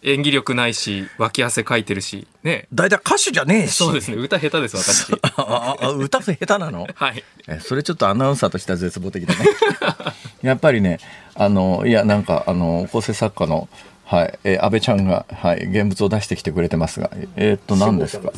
[0.04, 2.68] 演技力ないし、脇汗かいてるし、ね。
[2.74, 3.76] 大体歌手じゃねえし。
[3.76, 4.18] そうですね。
[4.18, 5.14] 歌下手です、私。
[5.38, 6.88] ああ歌下手なの？
[6.96, 7.24] はい。
[7.48, 9.46] えそれちょっとアナウンサーとしては絶望的だね。
[10.42, 11.00] やっぱりね、
[11.36, 13.70] あの、いや、なんか、あの、構成作家の、
[14.06, 18.32] はい、えー安倍ちゃんが、はい、現物を出してきてくれてますが、えーっと、何ですか？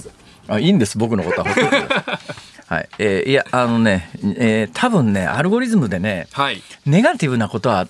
[0.48, 1.78] あ、いいんです、僕のことはほとんど。
[2.68, 6.62] はい、えーいや、あのね、えー多分ね、アルゴリズムでね、はい。
[6.86, 7.88] ネガティブなことは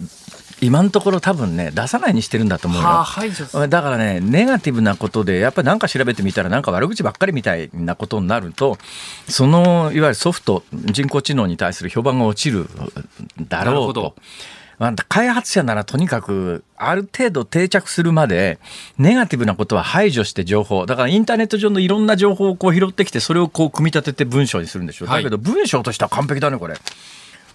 [0.63, 2.87] 今のところ多分ね出さないにしてるんだと思うよ。
[2.87, 3.67] は。
[3.67, 8.77] だからねネガティブなことでやっぱり何か調べてみたらなんか悪口ばっかりみたいなことになると
[9.27, 12.69] そのいわゆるソフト人工知能に対する評判が落ちる
[13.49, 14.21] だなるほどろうと。
[14.79, 18.59] まあ開発者ならとにかくある程度定着するまで
[18.97, 20.85] ネガティブなことは排除して情報。
[20.85, 25.23] だからインターネット上のいろんな情報をこう拾ってきてそれをこう組み立てて文章にするんでしょう、はい。
[25.23, 26.75] だけど文章としては完璧だねこれ。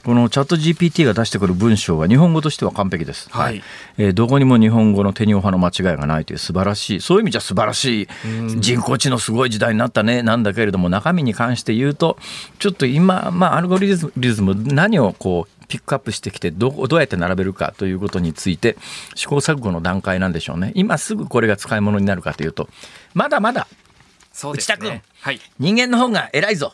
[0.05, 3.29] このチャット GPT が出してくる文章は日本語としては完璧です。
[3.31, 3.63] はい。
[3.99, 8.09] えーどこにも日本語の手におはの間違いがないという素晴らしい、そういう意味じゃ素晴らしい。
[8.59, 12.17] 人工知能すごい時代になったね、なんだけれども中身に関して言うと、
[12.59, 18.77] ちょっと今、まあアルゴリズム何をこう、ピックアップしてきてどうどうやって並べるかということについて
[19.15, 22.69] 試行錯誤の段階なんでしょうね今すぐこれが使い物になるかというと
[23.15, 23.69] まだまだ
[24.33, 25.03] そうです内田君ね。
[25.21, 25.41] はい。
[25.59, 26.73] 人間の方が偉いぞ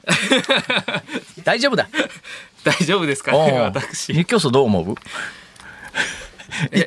[1.45, 1.89] 大丈夫だ
[2.63, 4.13] 大丈夫ですかね、私。
[4.13, 4.91] 日教祖どう思う？
[4.93, 4.95] え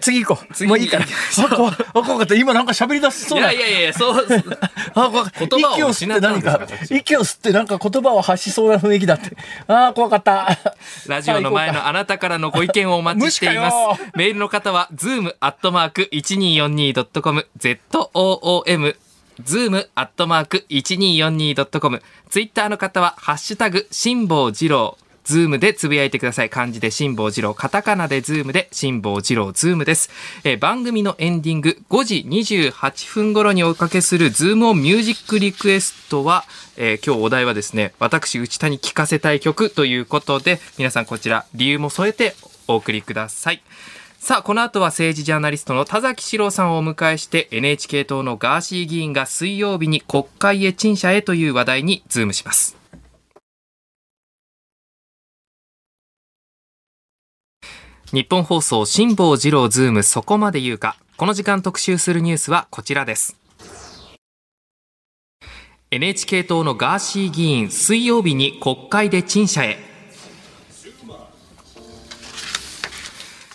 [0.01, 0.53] 次行こう。
[0.53, 1.05] 次もういいから。
[1.45, 1.49] あ、
[1.93, 2.35] 怖かった。
[2.35, 3.51] 今なんか喋り出しそうだ。
[3.51, 4.27] いやいやいや、そう、
[4.93, 5.45] あ、怖かった。
[5.45, 9.35] 言葉を息を吸って何か、息を吸ってなんか言葉を発しそうな雰囲気だって。
[9.67, 10.57] あー、怖かった。
[11.07, 13.75] ラジオの前のあなたからのご意見をお待ちしています。
[14.15, 18.95] メールの方は、zoom アットマーク 1242.com、zoom、
[19.43, 26.49] zoom アットマーク 1242.com、ツイッターの方は、ハッシュタグ、辛坊治郎、ズームでつぶやいてください。
[26.49, 30.09] 漢字で辛坊治郎、カタカナでズームで辛坊治郎ズームです。
[30.45, 36.45] えー番組のエンディング5時28分頃におかけするズームオンミュージックリクエストは、
[36.77, 42.33] えー今日お題はですね、私内田に聴かせたい曲ということで、皆さんこちら理由も添えて
[42.69, 43.61] お送りください。
[44.19, 52.76] さあ、この後は政治ジャーナリストの田崎史郎さんをお迎えして NHK 党のガーシー議員が水曜日に国会へ陳謝へという話題にズームします。
[58.13, 60.95] ニッポン放送辛坊治郎ズームそこまで言うか。
[61.17, 63.35] この時間特集するニュースはこちらです。
[65.91, 69.77] NHK 党のガーシー議員水曜日に国会で陳謝へ。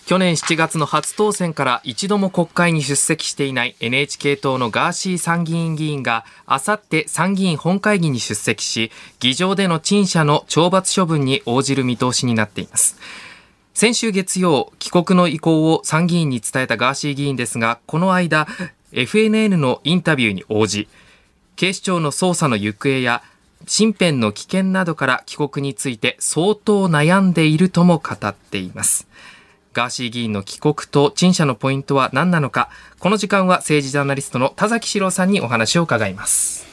[0.04, 12.98] 去年7月の初当選から一度も国会に出席していない NHK 党のガーシー参議院議員があさって参議院本会議に出席し議場での陳謝の懲罰処分に応じる見通しになっています
[13.74, 18.46] 先週月曜帰国の意向を参議院に伝えたガーシー議員ですがこの間
[18.92, 20.88] FNN のインタビューに応じ
[21.56, 23.22] 警視庁の捜査の行方や
[23.66, 29.06] 身辺の危険などから帰国について相当悩んでいるとも語っています。
[29.72, 36.71] ガーシー議員の帰国と陳謝のポイントは何なのかこの時間は政治ジャーナリストの田崎史郎さんにお話を伺います。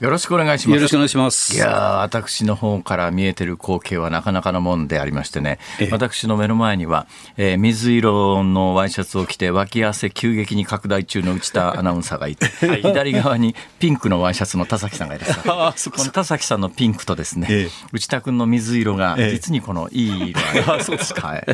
[0.00, 0.76] よろしくお願いします。
[0.76, 1.56] よろしくお願いします。
[1.56, 5.88] いやー私の方から見えてる光景はなかなかのもんでありましてね、ええ。
[5.90, 7.06] 私の目の前には、
[7.38, 12.46] えー水色のワイシャツを着て脇汗急激に拡大中の内田 アナウンサーがいて、
[12.82, 16.10] 左側にピンクのワイシャツの田崎さんがいらっしゃる この。
[16.12, 17.88] 田崎さんのピンクとですね、ええ。
[17.92, 19.30] 内田君の水色がええ。
[19.32, 20.80] 実にこのいい色合い、 はい、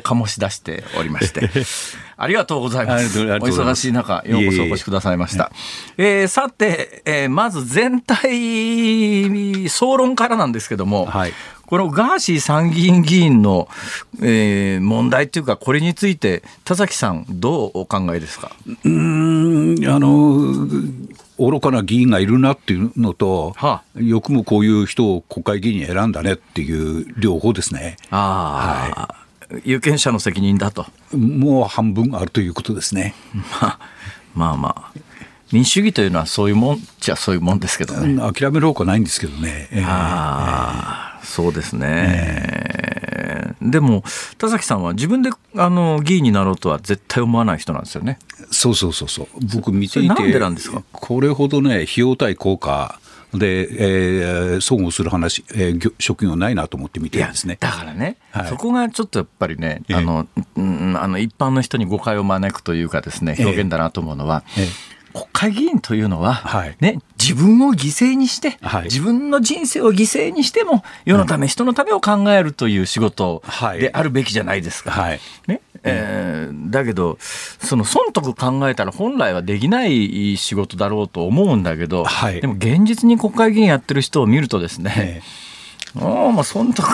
[0.01, 1.49] 醸し出しておりまして。
[2.17, 3.21] ありがとうございます。
[3.21, 5.53] お忙しい中ようこそお越しくださいました。
[5.97, 8.32] えーさて、えーまず全体
[9.69, 11.33] 総論からなんですけども、はい
[11.73, 13.67] このガーシー参議院議員の、
[14.21, 20.67] えー問題というかこれについて田崎さんどうお考えですかうーん、あの、
[21.39, 27.97] 愚かな議員がいるなっていうのと、はよくもこういう人を国会議員に選んだねっていう両方ですね。
[28.11, 29.25] ああ、
[29.65, 30.85] 有権者の責任だと
[31.17, 33.15] もう半分あるということですね。
[34.35, 35.01] まあまあ
[35.53, 38.19] 民主主義というのはそういうもんじゃそういうもんですけどね。
[38.33, 39.69] 諦めるほかないんですけどね。
[39.71, 43.55] えー、ああ、そうですね。
[43.61, 44.03] でも
[44.39, 48.19] 田崎さんは自分であの議員になろうとは絶対思わない人なんですよね。
[48.51, 49.27] そうそうそうそう。
[49.55, 50.83] 僕見ていてなんでなんですか？
[50.91, 52.99] これほどね費用対効果
[53.33, 57.57] で、えー、相互する話、えー、職業ないなと思って見てるんですね。
[57.61, 64.67] だからね、はい、そこがちょっとやっぱりね、あの、うん、あの一般の人に誤解を招くというかですね、表現だなと思うのは、えー
[65.13, 73.43] 国会議員というのは、はい、ね、自分を犠牲にして、はい、自分の人生を犠牲にしても世のため、人のためを考えるという仕事
[73.79, 74.91] であるべきじゃないですか。
[74.91, 82.07] はい、ねえー、だけどその損得考えたら本来はできない仕事だろうと思うんだけど、
[82.41, 85.52] でも現実に国会議員やってる人を見るとですね、あ
[85.97, 86.87] あ、まあ、損得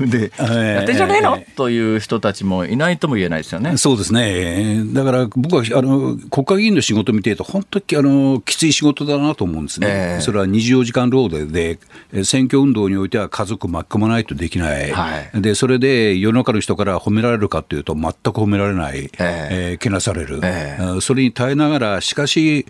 [0.00, 3.76] でやってんじゃねえの、という人たちもいないとも言えないですよね。
[3.76, 4.82] そうですね。
[4.92, 9.86] だから僕はあの国会議員の仕事を見てると、本当にあのきつい仕事だなと思うんですね。
[9.90, 11.78] えー、それは24時間労働で、
[12.24, 22.66] 選挙運動においては家族巻き込まないとできない、はい、でそれで世の中の人から褒められるかというと、全く褒められない、えー、えー、けなされる、えー、それに耐えながら、しかし、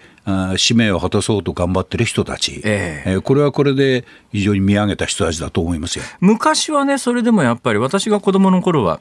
[0.57, 3.21] 使命を果たそうと頑張ってる人たち、ええ。
[3.21, 6.05] これはこれで非常に見上げた人たちだと思いますよ。
[6.21, 9.01] 昔はね、それでもやっぱり私が子供の頃は、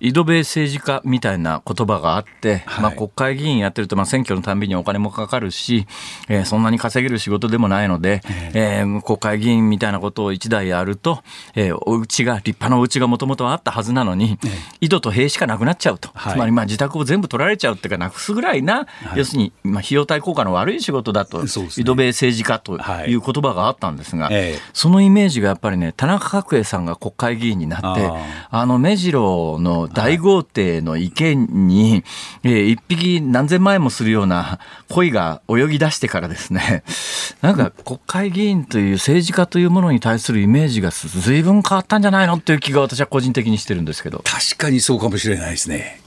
[0.00, 5.86] 井戸米政治家みたいな言葉があって、はい、まあ、国会議員やってると、まあ、選挙のたんびにお金もかかるし、
[6.28, 8.20] えー、そんなに稼げる仕事でもないので、
[8.54, 11.22] えー、国会議員みたいなことを一代やると、
[11.54, 14.38] えー、お家が、立派なお家がもともとあったはずなのに、
[14.80, 24.30] 井戸と塀しかなくなっちゃうと、はい、つまりまあ自宅を全部取られちゃうっていうか、なくすぐらいな、はい、要するに、まあ、費用対効果の悪い仕事だと、ね、井戸米政治家という言葉があったんですが、
[24.72, 28.10] そのイメージがやっぱりね、田中角栄さんが国会議員になって、
[28.50, 32.04] あの目白の大豪邸の池に、
[32.42, 36.82] えー、一匹何千万円もするような鯉が泳ぎ出してからですね、
[37.42, 44.22] なんか国会議員という政治家というものに対するイメージが随分変わったんじゃないのっていう気が私は個人的にしてるんですけど。
[44.24, 46.00] 確かにそうかもしれないですね。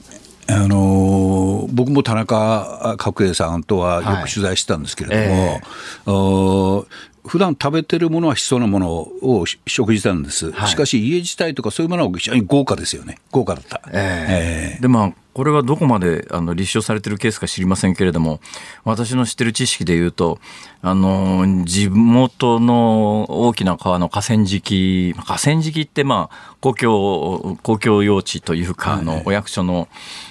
[0.50, 6.86] あの僕も田中角栄さんとはよく取材してたんですけれども、はいえー、
[7.28, 13.80] 普段食べてるものは必要なものを食事なんです、はい、しかし家自体とかそういうものは非常に豪華ですよね、豪華だった。
[13.88, 18.40] えー、えー、でまあこれはどこまであの立証されてるケースか知りませんけれども
[18.84, 20.38] 私の知ってる知識で言うと
[20.82, 29.86] あの地元の大きな川の河川敷河川敷ってまあ公共公共用地というか、あのお役所の、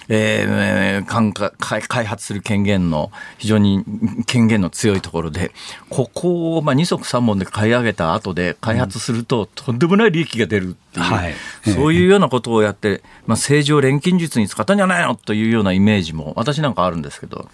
[0.10, 3.86] えー、開発する権限の非常に
[4.26, 5.52] 権限の強いところで
[5.90, 11.34] ここをまあ二足三本で買い上げた後で開発するととんでもない利益が出るいう、はい、
[11.66, 15.16] そういうようなことをやって、まあ、政治を錬金術に使ったんじゃないの？
[15.16, 17.50] というようなイメージも私なんかあるんですけど。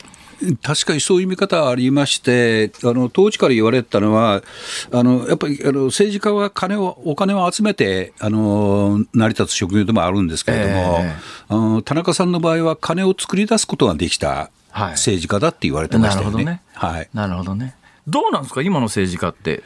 [0.62, 4.44] 確かにそういう見方ありまして、あの当時から言われたのは、
[4.92, 16.62] あのやっぱりあの政治家は金をお金を集めてあの成り立つ職業でもあるんですけれども、えー、あの田中さんの場合は、金を作り出すことができた政治家だって言われてましたよね。
[16.74, 17.76] はい、なるほどね。
[18.06, 19.64] どうなんですか、今の政治家って。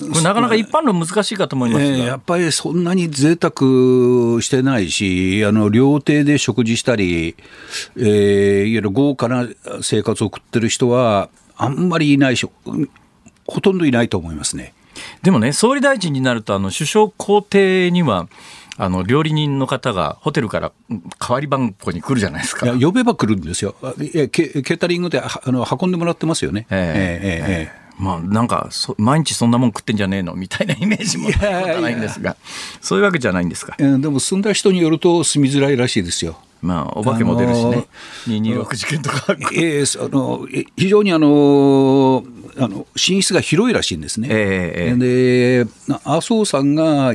[0.00, 7.36] これなかなか一般論難しいかと思いますが、えー、やっぱりそんなに贅沢してないし、あの料亭で食事したり、
[7.96, 9.46] えー、いわゆる豪華な
[9.82, 12.48] 生活を送ってる人は、あんまりいないし、
[13.46, 14.72] ほとんどいないと思いますね。
[15.22, 18.28] でもね、総理大臣になると、あの首相公邸には、
[18.76, 20.72] あの料理人の方がホテルから
[21.18, 22.66] 代わり番号に来るじゃないですか。
[22.80, 23.74] 呼べば来るんですよ。
[23.98, 26.66] ケケータリングであの運んでもらってますよね。
[26.70, 32.36] えー、えー、えーまあなんか毎日そんなもん食ってんじゃねえのみたいなイメージもないんですが。
[32.80, 37.86] そういうわけじゃないんですか、えー、でも住んだ人によると住みづらいらしいですよまあ、お化けも出るしね、
[38.26, 40.46] 226事件とか、えー、あの
[40.76, 42.24] 非常にあの
[42.58, 44.28] あの寝室が広いらしいんですね。
[44.30, 45.70] えー、で
[46.04, 47.14] 麻生さんが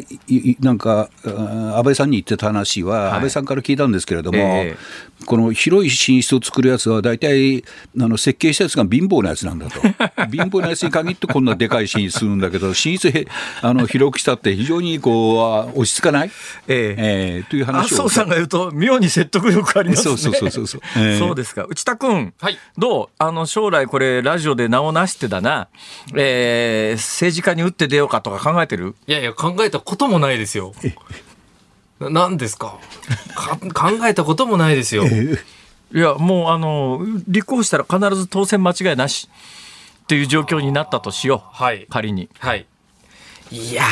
[0.60, 9.82] なんか安倍さんに言ってた話は、安倍さんから聞いたんですけれども、えー、この広い寝室を作るやつは大体あの設計したやつが貧乏なやつなんだと。
[10.32, 13.28] 貧乏なやつに限ってこんなでかい寝室するんだけど寝室へ
[13.62, 16.32] あの広くしたって非常にこう落ち着かない、
[16.68, 17.96] えーえー、という話を。
[17.96, 20.18] 麻生さんが言うと妙に説得力ありますね。
[20.18, 23.10] そうそうそうそう、 えー、そうですか内田君、はい、どう？
[23.18, 25.68] あの将来これラジオで名を成してだな、
[26.16, 28.96] えー、政治家に打って出ようかとか考えてる？
[29.08, 30.74] いやいや、考えたこともないですよ。
[32.00, 32.78] 何ですか？
[33.74, 35.06] 考えたこともないですよ。
[35.06, 39.30] いや、もう、あの、立候補したら必ず当選間違いなし
[40.04, 41.64] っていう状況になったとしよう。
[41.64, 41.88] はい。
[41.90, 42.28] 仮に。
[42.40, 42.66] はい。
[43.52, 43.84] いや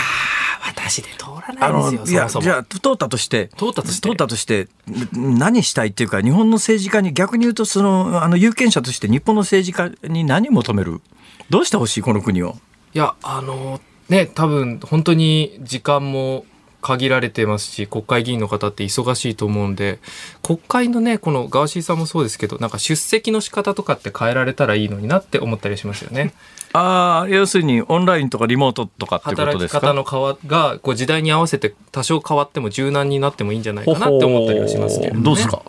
[0.65, 2.21] 私で通らないですよ。
[2.21, 4.69] いや、じゃあ、通ったとして、通ったとして、通ったとして、
[5.11, 11.01] 何したいっていうか、日本の政治家に、逆に言うと、その、あの、有権者として日本の政治家に何を求める？
[11.49, 12.55] どうしてほしい、この国を？
[12.93, 16.45] いや、あの、ね、多分、本当に時間も
[16.83, 19.99] 限られてますし国会議員の方って忙しいと思うんで
[20.43, 26.33] 国会のねこのガーシーさんもそうですけどなんか出席の仕方とかって変えられたらいいのになって思ったりしますよね。
[26.73, 29.79] ああ要するにオンラインとかリモートとかってことですか？
[29.79, 35.61] 働き方の変わがこう時代に合わせて多少変わっても柔軟になってもいいんじゃないかなって思ったりはしますけど、ね、どうですか？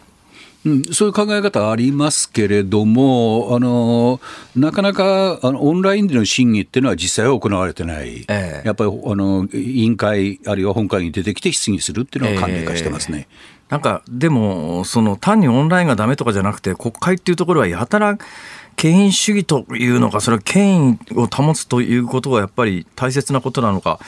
[0.67, 4.19] うん、そういう考え方ありますけれども、あの
[4.57, 13.29] なかなかあのオンラインでの審議っていうのは実際は行われてない、えー、やっぱりあの委員会、あるいは本会に出てきて質疑するっていうのは慣例化してますね。
[13.29, 18.17] えー、なんかでも、その単にオンラインがだめとかじゃなくて、国会っていうところはやたら
[18.77, 24.01] 権威主義というのか、それは権威を保つということがやっぱり大切なことなのか、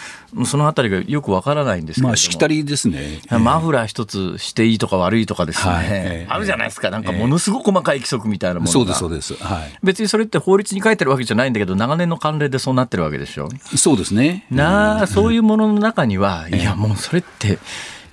[0.45, 3.21] そのあたりがよくわからないんですけどまあ、しきたりですね。
[3.31, 13.49] マフラー一つしていいとか悪いとかですね、はい、あるじゃないですか、なんかものすごく細かい規則みたいなものが、そうです、そうです、はい、別にそれって法律に書いてるわけじゃないんだけど、長年の慣例でそうなってるわけでしょ？
[13.77, 14.47] そうですね。
[14.51, 17.59] なそういうものの中には、いや、もうそれって、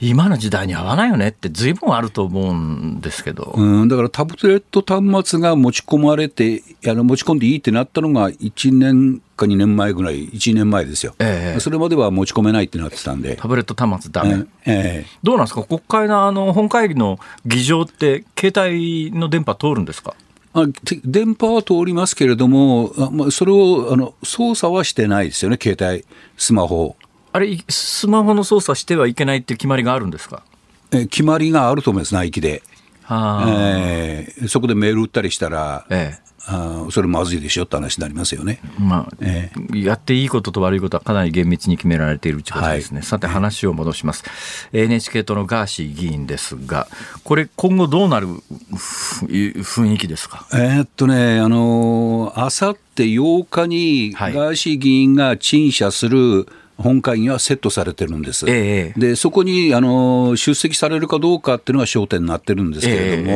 [0.09, 13.35] 今の時代に合わないよねってずいぶんあると思うんですけど、うん、だからタブレット端末が持ち込まれてあの持ち込んでいいってなったのが1年か2年前ぐらい1年前ですよ、ええ、それまでは持ち込めないってなってたんで。
[13.35, 15.63] タブレット端末だめ、ええ、どうなんですか？
[15.63, 20.15] 国会のあの本会議の議場って携帯の電波通るんですか？
[20.55, 20.65] あ
[21.03, 26.05] 電波は通りますけれども、あそれをあの操作はしてないですよね、携帯、
[26.37, 26.95] スマホ
[27.33, 30.43] あれ、スマホの操作してはいけないって決まりがあるんですか？
[30.91, 32.63] え決まりがあると思います、ナイキで。
[33.03, 44.23] はえー、そこでメール打ったりしたら、ええ、あそれまずいでしょって話になりますよね、まあえー、やっていいことと悪いことはかなり厳密に決められているということですね、はい、さて話を戻します、
[44.71, 46.87] NHK とのガーシー議員ですが
[47.25, 50.47] これ今後どうなる雰囲気ですか？
[50.53, 56.45] えー、っとねあのあさって8日にガーシー議員が陳謝する、はい
[56.77, 63.31] 本会議はセットされてるんです、えでそこにあの出席されるかどうかっていうのが焦点になってるんですけれど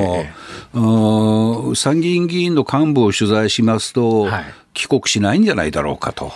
[0.73, 6.31] も、え参議院議員の幹部を取材しますと、はい、帰国しないんじゃないだろうかと。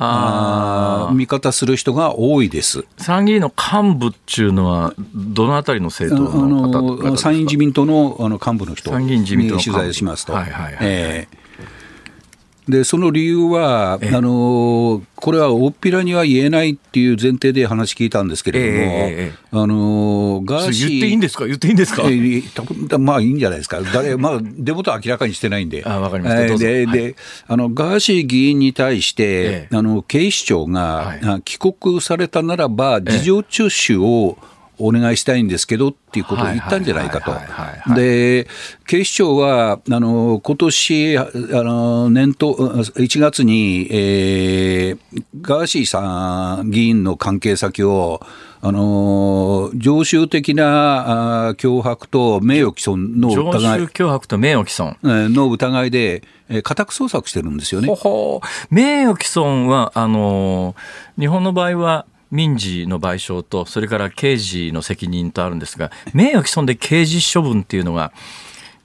[0.00, 2.84] あ見方する人が多いです。
[2.98, 10.32] 参議院の幹部っていうのは、どのあたりの政党の方参院自民党のあの幹部の人に取材しますと。
[10.32, 11.47] はいはいはいえー
[12.68, 20.88] でその理由は、あのこれは大っぴらには言えないっていう前提で話聞いたんですけれども、えー、あのガーシー。
[20.88, 27.16] 言っていいんですか、言っていいんですか、えー、まあいいんじゃないですか、誰まあ、出元は明らかにしてないんで、あかりました、えー、で、で
[27.46, 34.36] あのガーシー議員に対して、あの警視庁が、はい、帰国されたならば、事情聴取を、
[34.78, 37.94] お願いしたいんですけどっていうことを言ったんじゃないかと。
[37.94, 38.46] で、
[38.86, 48.20] 警視庁は、あの、今年、あの、年頭、1月に、えー、ガーシーさん議員の関係先を、
[48.60, 53.42] あの常習的な脅迫と名誉毀損の疑い。
[53.52, 54.96] 常習脅迫と名誉毀損。
[55.02, 57.88] の疑いで、家宅捜索してるんですよね。
[57.88, 60.74] ほほ名誉毀損は、あの
[61.18, 68.12] 日本の場合は、民事の賠償と、それから刑事の責任とあるんですが、名誉毀損で刑事処分っていうのが、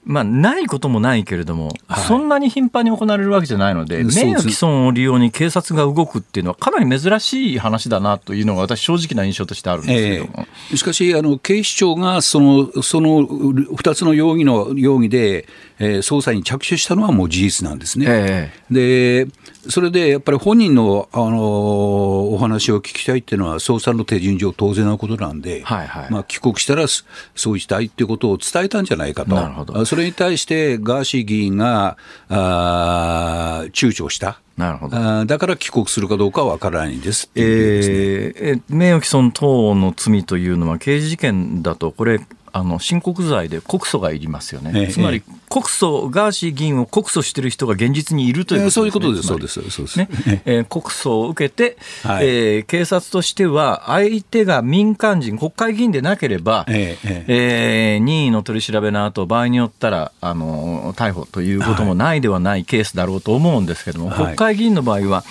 [0.06, 15.48] まあ、ないこともないけれども、はい、そんなに頻繁に行われるわけじゃないので、名誉毀損を利用に警察が動くっていうのは、かなり珍しい話だなというのが、私、正直な印象としてあるんですけども、えー、しかしあの、警視庁がそのその2つの容疑の容疑で、
[15.84, 18.06] えー、捜査に着手したのはもう事実なんですね。
[18.08, 19.32] えー、で
[19.70, 31.98] それでやっぱり本人の、あのお話を聞きたいっていうのは、捜査の手順上、当然なことなんで、はいはい、まあ、帰国したらそうしたいっていうことを伝えたんじゃないかと、それに対してガーシー議員が
[32.30, 34.40] あ躊躇した。
[34.58, 35.26] なるほど。
[35.26, 42.20] だから帰国するかどうかは分からないんですっていう、ね、えー、名誉毀損等の罪というのは、刑事事件だと、これ、
[42.54, 50.00] あの申告罪で告訴がいりますよね、ええ、つまり告訴、ガーシー議員を告訴している人が現実にいるということです、ね、そういうことです、そうです、そうです。
[50.00, 65.24] ね、えー、告訴を受けて、はい、えー、警察としては、相手が民間人、国会議員でなければ、えええー、任意の取り調べの後場合によったらあの逮捕ということもないではないケースだろうと思うんですけれども、はい、国会議員の場合は、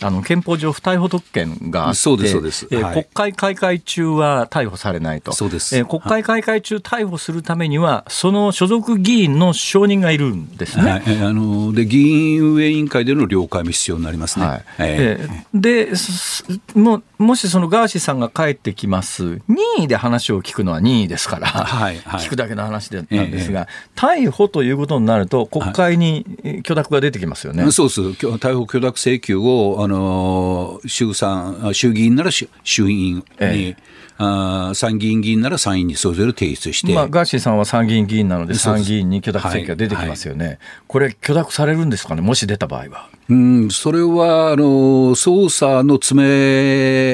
[0.00, 10.90] あの憲法上不逮捕特権があって、そうですそうです、えー、国会開会中は逮捕されないと、そうです、えー、国会開会中逮捕するためには、その所属議員の承認がいるんですね。
[10.90, 14.46] はい、あので議員運営委員会での了解も必要になりますね。
[14.46, 14.62] はい。
[14.80, 15.60] えー、
[16.74, 19.40] でももしそのガーシーさんが帰ってきます。
[19.48, 27.62] 任意で話を聞くのは任意ですから、はいはい、聞くだけの話でなんですが、えー、逮捕ということになると国会に許諾が出てきますよね。
[27.62, 28.00] はい、そうです。
[28.00, 33.82] 逮捕許諾請求をあの衆参衆議院なら衆院に、ええ。
[34.18, 40.54] あ参議院議員なら参院にそれぞれ提出して、まあ、ガーシーさんは参議院議員なので、参議院に許諾請求が出てきますよね、はい。
[40.54, 43.08] はい、これ、許諾されるんですかね、もし出た場合は。
[43.28, 46.22] うん、それはあの捜査の詰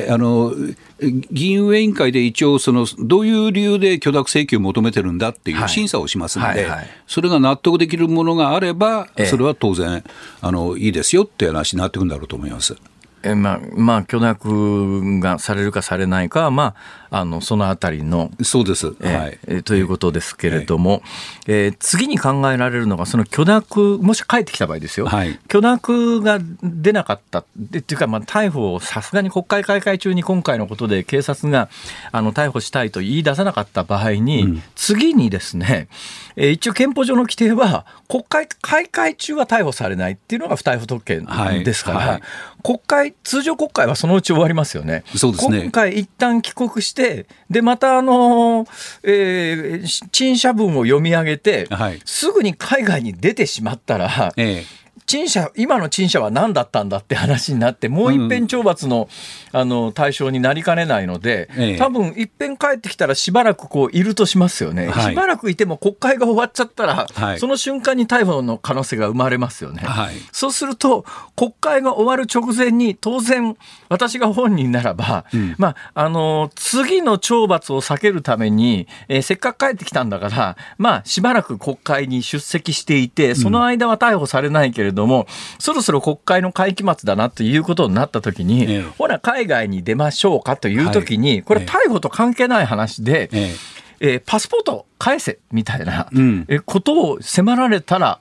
[0.04, 0.52] めあの
[1.00, 6.68] 議員運営委員会で一応その、どういう理由で許諾請求を求めてるんだっていう審査をしますので、
[7.06, 10.04] それが納得できるものがあれば、それは当然、
[10.40, 12.76] あのいいですよっていう話になっていくんだろうと思います。
[13.22, 18.30] えまあ、まあ、許諾がされるかされないかは、まあ、あのそのあたりの。
[18.42, 19.38] そうです、はい。
[19.46, 21.02] えということですけれども、はい、
[21.46, 27.40] えー、次に考えられるのが、その許諾、もし帰ってきた場合ですよ、はい、許諾が出なかった。
[27.40, 31.68] っていうか、まあ、逮捕をさすがに国会開会中に今回のことで警察が
[32.12, 35.88] あの逮捕したいと言い出さなかった場合に、うん、次にですね、
[36.36, 41.26] えー、一応憲法上の規定は、国会開会中は逮捕されないっていうのが不逮捕特権
[41.64, 42.08] ですから、はい。
[42.08, 42.22] はい、
[42.62, 45.04] 国会、通常国会はそのうち終わりますよね。
[45.16, 45.62] そうですね。
[45.62, 47.01] 今回一旦帰国して、
[47.50, 48.66] で、またあの、
[49.02, 59.08] えー、陳謝文を読み上げて、はい、すぐに海外に出てしまったら、ええ陳謝今の陳謝は何だったんだって話になってもう一遍懲罰の,、
[59.52, 61.48] あの対象になりかねないので、
[61.78, 71.04] 多分いっぺん帰ってきたらしばらくこういるとしますよね、はい、しばらくいても国会が終わっちゃったら、はい、その瞬間に逮捕の可能性が生まれますよね、はい、そうすると
[71.36, 73.56] 国会が終わる直前に当然
[73.88, 85.26] 私が本人ならば、うん、まああの次の懲罰を避けるために、えー、せっかく帰ってきたんだからまあしばらく国会に出席していてその間は逮捕されないけれどども、
[85.58, 93.54] そろそろ国会の会期末だなということになったときに、ええ、ほら、海外に出ましょうかというときに、これ、逮捕と関係ない話で、え
[94.00, 94.16] え。
[94.16, 98.18] ー、パスポート返せみたいな、うん、ことを迫られたら、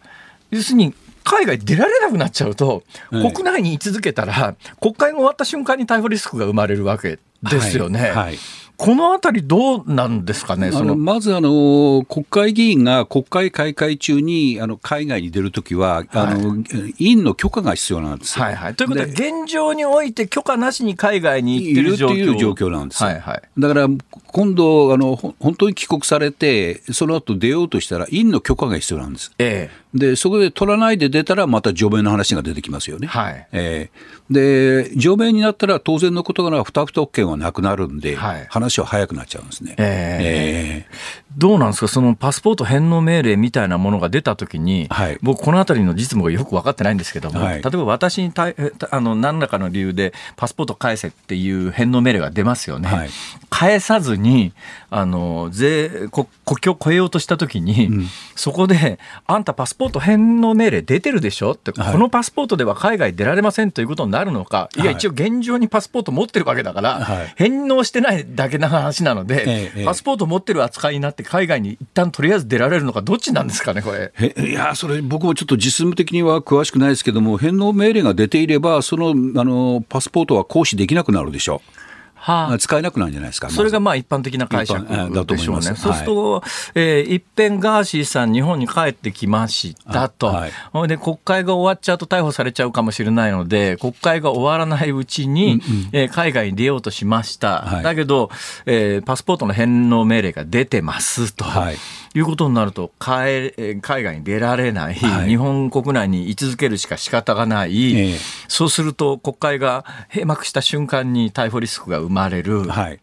[0.51, 0.93] 要するに
[1.23, 7.99] 海外出られなくなっちゃうと、国内に居続けたら、国会が終わった瞬間に逮捕リスクが生まれるわけですよね。
[7.99, 8.11] はい。
[8.11, 8.37] はい
[8.83, 10.95] このあたり、どうなんですかね、その。
[10.95, 16.55] まずあの、国会議員が国会開会中にあの海外に出るときは、はい、あの、
[16.97, 22.13] 委員の許可が必要なんですはいはい、ということは、現状において許可なしに海外に行ってる状況？
[22.15, 23.87] いう状況なんですはいはい、だから
[24.31, 29.31] 今度あの、本当に帰国されて、その後出ようとしたら、委員の許可が必要なんです。
[29.37, 29.81] ええ。
[29.93, 33.07] で、そこで取らないで出たら、また除名の話が出てきますよね。
[33.07, 33.47] はい。
[33.51, 39.75] えー、で、除名になったら、当然のことなら、不特権はなくなるんで、はい、話は早くなっちゃうんですね。
[39.77, 40.95] えー、えー、
[41.37, 48.47] どうなんですか、そのパスポート返納命令みたいなものが出たときに、はい、僕、このあたりの実務がよく分かってないんですけども、はい、例えば私にた
[48.91, 52.87] あの何らかの理由で、パスポート返せっていう返納命令が出ますよね。
[52.87, 53.09] はい、
[53.49, 54.53] 返さずに、
[54.89, 56.27] あの税国
[56.61, 61.51] 境を越えようとしたときに、うん、そこで、あんたパスポート返納命令出てるでしょ？
[61.51, 74.13] って、はい、このパスポートでは海外出られませんということになるのか、いや、一応現状にパスポート持ってるわけだから、はい、返納してないだけの話なので、ええ、パスポート持ってる扱いになって海外に一旦とりあえず出られるのか、どっちなんですかね、これ。
[74.37, 81.90] いや、それ、僕もちょっと実務的には詳しくないですけども、返納命令が出ていれば、そのあのパスポートは行使できなくなるでしょう。
[82.23, 84.85] はあ、使えなくなるんじゃないですか、それがまあ一般的な解釈
[85.25, 85.63] でしょうね。
[85.75, 86.41] そうすると、はい、
[86.75, 95.61] えー、一遍ガーシーさん、日本に帰ってきましたと、はい、で国会が終わっちゃうと逮捕されちゃうかもしれないので、国会が終わらないうちに、うんうん、
[95.93, 98.29] えー、海外に出ようとしました、はい、だけど、
[98.67, 101.43] えー、パスポートの返納命令が出てますと。
[101.43, 101.77] はい
[102.13, 108.17] いうことになると海外に出られない、はい、日本国内に居続けるしか仕方がない、えー、
[108.49, 112.99] そうすると国会が閉幕した瞬間に逮捕リスクが生まれる、はい、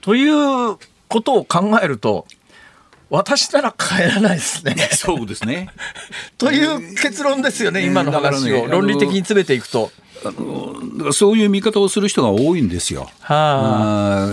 [0.00, 2.26] ということを考えると
[3.12, 4.74] 私なら帰らないですね。
[4.96, 5.68] そうですね。
[6.38, 9.92] という結論ですよね、今の話を、論理的に詰めていくと。
[10.24, 13.08] あのそういう見方をする人が多いんですよ。
[13.20, 14.30] はあ、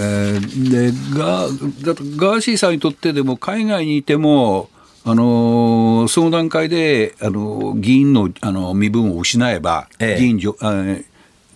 [0.69, 4.69] でガガーシーさんにとってでも海外にいても
[5.05, 10.55] あのその段階であの議員のあの身分を失えば、ええ、議員除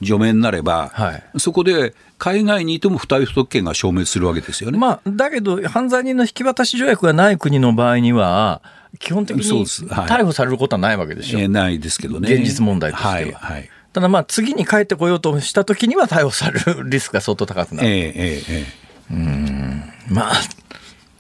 [0.02, 4.78] 除名になれば、はい、そこで海外にいても不逮捕特権が消滅するわけですよね。
[4.78, 8.62] まあ、だけど、犯罪人の引き渡し条約がない国の場合には、
[9.00, 11.40] 基本的に逮捕されることはないわけでしょ。
[11.40, 12.34] はい、ないですけどね。
[12.34, 13.14] 現実問題としては。
[13.14, 17.88] はいはいただまあ次に帰ってこようとした時には逮捕されるリスクが相当高くなる。
[17.88, 18.66] ええええ、
[19.12, 20.34] うんまあ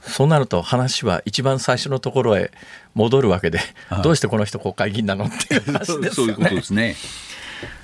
[0.01, 2.51] そうなると話は一番最初のところへ
[2.93, 3.59] 戻るわけで、
[4.03, 6.09] どうしてこの人国会議員なのっていう話ですよね。
[6.09, 6.95] そう いうことですね。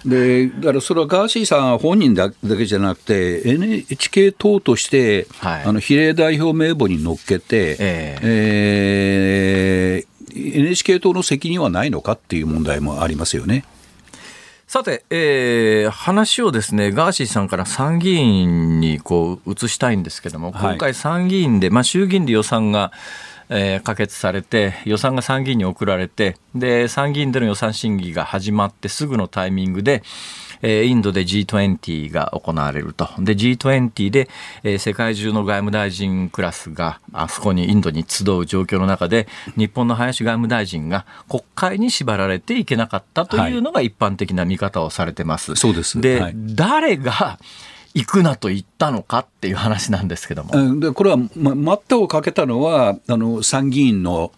[0.05, 13.63] でだからそれはガーシーさん本人だけじゃなくて、NHK 党として、はい、あの比例代表名簿に乗っけて、えー、えー、NHK 党の責任はないのかっていう問題もありますよね。
[14.69, 22.91] さて、えー、話をですね、ガーシーさんから参議院にこう移したいんですけども、今回参議院で、まあ衆議院で予算が、
[23.49, 30.03] えー、可決されて、予算が参議院に送られて、で、参議院での予算審議が始まってすぐのタイミングで、
[30.61, 33.09] えー、インドで G20 が行われると。
[33.19, 34.29] で、G20 で、
[34.63, 45.51] えー、世界中の外務大臣クラスが、あそこにインドに集う状況の中で、日本の林外務大臣が国会に縛られていけなかったというのが一般的な見方をされてます。
[45.51, 45.99] はい、そうです。
[46.01, 47.39] で、はい、誰が、
[47.95, 50.79] 行くなと言ったのかっていう話なんですけども。
[50.79, 54.31] でこれは、ま、待ったをかけたのはあの参議院の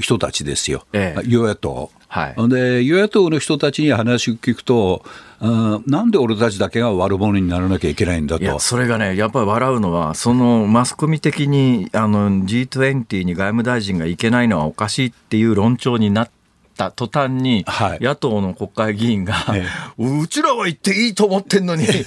[0.00, 1.90] 人たちですよ、ええ、与野党。
[2.06, 5.04] はい、で与野党の人たちに話を聞くと
[5.40, 8.58] あ、なんで俺たちだけが悪者にならなきゃいけないんだと。
[8.58, 16.38] それがね、やっぱり笑うのは、そのマスコミ的にあの G20 に外務大臣が行けないのはおかしいっていう論調になって、
[16.78, 17.64] った途端に、
[18.00, 19.62] 野党の国会議員が、はい、
[19.98, 22.04] うちらは言っていいと思ってんのに って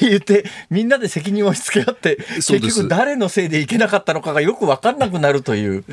[0.00, 5.84] 言って、みんなで責任を押し付け合って、結局誰のせいでいけなかったのかがよく分かんなくなるという。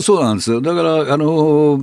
[0.00, 0.60] そうなんですよ。
[0.60, 1.80] だから、あの、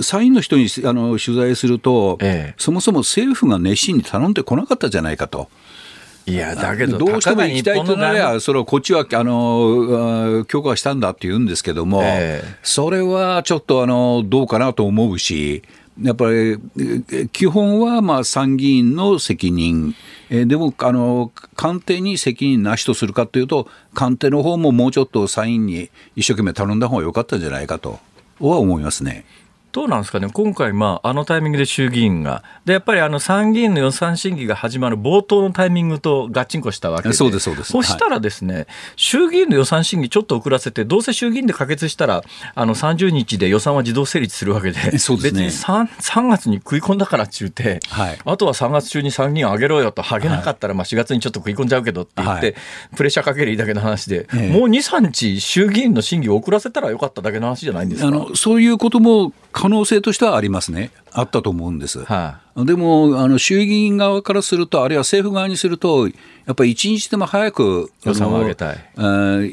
[0.00, 5.48] 参院の人にあの取材すると、ええ、そもそも政府が熱心に頼んでこなかったじゃないかと。
[6.26, 15.62] いや、だけど、どうしても行きたいとなれば、それはこっちは、あの、許可したんだって言うんですけども、えー、それはちょっと、あの、どうかなと思うし、
[16.02, 16.58] やっぱり
[17.32, 19.94] 基本はまあ参議院の責任、
[20.28, 28.00] えー、でもあの官邸に責任なしとするかというと、官邸の方ももうちょっと参院に一生懸命頼んだ方が良かったんじゃないかと
[28.40, 29.24] は思いますね。
[29.74, 37.72] どうなんですかね、今回、まあ、あのタイミングで衆議院が、でやっぱりあの参議院の予算審議が始まる冒頭のタイミングとガッチンコしたわけで、そうですそうです。
[37.72, 42.22] そしたらですね、はい、衆議院の予算審議、ちょっと遅らせて、どうせ衆議院で可決したら、
[42.54, 52.54] あの30日で予算は自動成立するわけで、ですね、別に 3, 3月に食い込んだからっちゅうて、はい、あとは3月中に参議院上げろよと、はげなかったら、まあ4月にちょっと食い込んじゃうけどって言って、はい、
[52.96, 58.06] プレッシャーかけるいいだけの話で、もう2、3日、衆議院の審議を遅らせたらよかっただけの話じゃないんですか？
[58.06, 59.32] あのそういうことも
[59.64, 62.04] 可能性としてはありますね、あったと思うんです。
[62.04, 68.76] はあ、でもあの衆議院側からすると、あるいは政府側にすると、やっぱり一日でも早く予算を上げたい。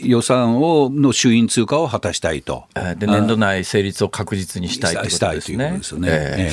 [0.03, 2.65] 予算をの衆院通過を果たしたいと。
[2.97, 5.79] で年度内成立を確実にしたいということですね。
[5.81, 6.51] すねえ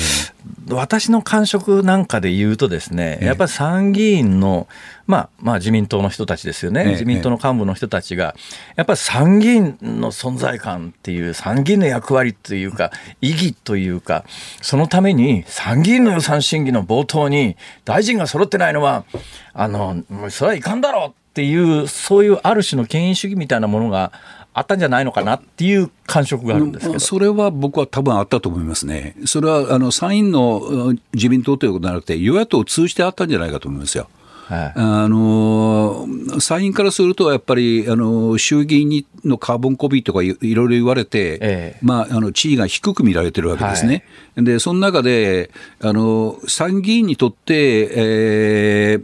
[0.67, 4.67] ー、私の感触なんかで言うとですね、やっぱり参議院の
[5.09, 8.35] まあ、まあ自民党の人たちですよね、自民党の幹部の人たちが、
[8.75, 14.23] やっぱり参議院の存在感っていう、参議院の役割というか、意義というか、
[14.61, 19.05] そのために参議院の予算審議の冒頭に、大臣が揃ってないのは、
[19.53, 24.11] あの、それはいかんだろうっていう、そういうある種の権威主義みたいなものが
[24.53, 34.09] あったんじゃないのかなっていう感触があるんですけどそれは僕は多分あったと思いますね、それはあの参院の自民党ということじゃなくて、与野党を通じてあったんじゃないかと思いますよ。
[34.49, 36.07] はい、あの
[36.39, 41.39] 参院からすると、やっぱりあの衆議院のカーボンコピーとかいろいろ言われて、え
[41.75, 44.03] え、まあ、あの地位が低く見られてるわけですね。
[44.35, 48.99] はい、でその中であの参議院にとって、え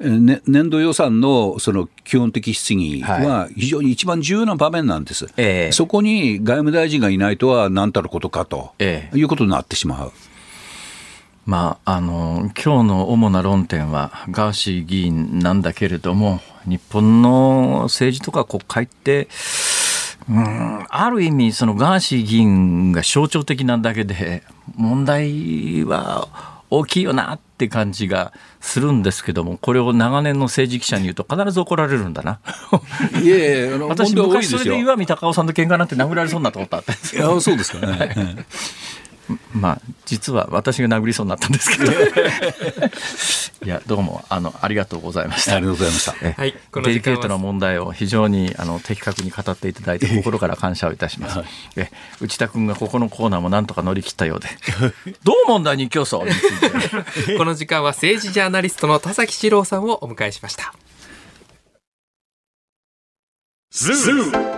[0.00, 10.12] ーね、年度予算のその基本的質疑は非常に一番重要な場面なんです、えそこに外務大臣がいないとは何たることかと、いうことになってしまう。
[11.48, 19.28] まあ、あの今日の主な論点はガーシー議員なんだけれども日本の政治とか国会って
[20.28, 24.42] うんある意味そのガーシー議員が象徴的なだけで
[24.76, 26.28] 問題は
[26.68, 32.40] 大きいよなって感じがするんですけどもこれを長年の政治記者に言うと必ず怒られるんだな。
[33.22, 38.44] いやいや私昔それで岩見隆夫さんと喧嘩なんて殴られそうになとあったんですいやそうですかね。
[39.52, 41.92] まあ実は私が殴りそうになったんですけど。
[43.64, 45.56] いやどうもあのありがとうございました。
[45.56, 46.12] ありがとうございました。
[46.40, 54.48] はい、このデリケートな問題を非常にあの的確に語っていただいて心から感謝をいたします、はい、え内田君がここのコーナーもなんとか乗り切ったようで。
[55.24, 60.72] どう問題に競争についてこの時間は政治ジャーナリストの田崎史郎さんをお迎えしました。
[63.70, 64.57] ズー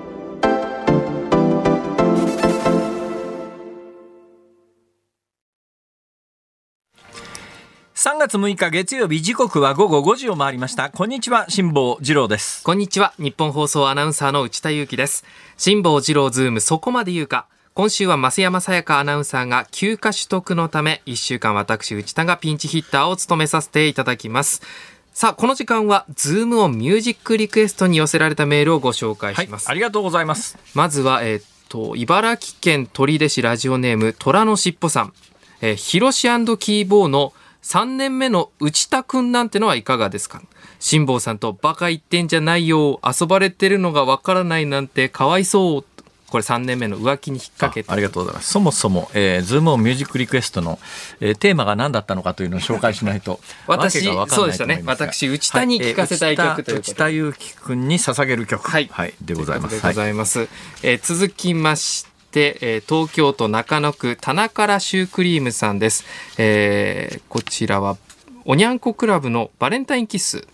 [8.03, 10.89] 3月6日月曜日時刻は午後5時を回りました。
[10.89, 12.63] こんにちは辛坊治郎です。
[12.63, 15.23] こんにちはニッポン放送アナウンサーの内田雄基です。
[15.55, 17.45] 辛坊治郎ズームそこまで言うか。
[17.75, 24.63] 今週は増山さやかアナウンサーが休暇取得のため1週間私内田がピンチヒッターを務めさせていただきます。
[25.13, 30.57] さあこの時間はズームオンミュージックリクエストに寄せられたメールをご紹介します、はい、ありがとうございます。
[30.73, 35.13] まずはえー、っと茨城県取手市ラジオネーム虎のしっぽさん。
[35.63, 37.33] えー、ヒロシキーボーの
[37.63, 40.41] 3年目の内田くんなんてのはいかがですか？
[40.79, 45.85] 辛坊さんとバカ言ってんじゃないよ遊ばれてるのがわからないなんてかわいそう。
[46.31, 47.91] これ3年目の浮気に引っ掛けて。
[47.91, 48.49] ありがとうございます。
[48.51, 50.79] そもそも、えー、ズームオンミュージックリクエストの、
[51.19, 54.81] えー、テーマが何だったのかというのを紹介しないと私そうでしたね。
[54.85, 59.75] 私内田に聞かせたい曲ということで、はい、内田裕樹君に捧げる曲、はい、はい、でございます。
[59.75, 60.47] でございます、はい、
[60.83, 66.05] えー、続きまして、えー、東京都中野区田中らシュークリームさんです、
[66.37, 67.97] えー、こちらは
[68.45, 70.47] おにゃんこクラブのバレンタインキッス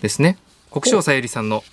[0.00, 0.38] ですね。
[0.70, 1.64] 国生さゆりさんの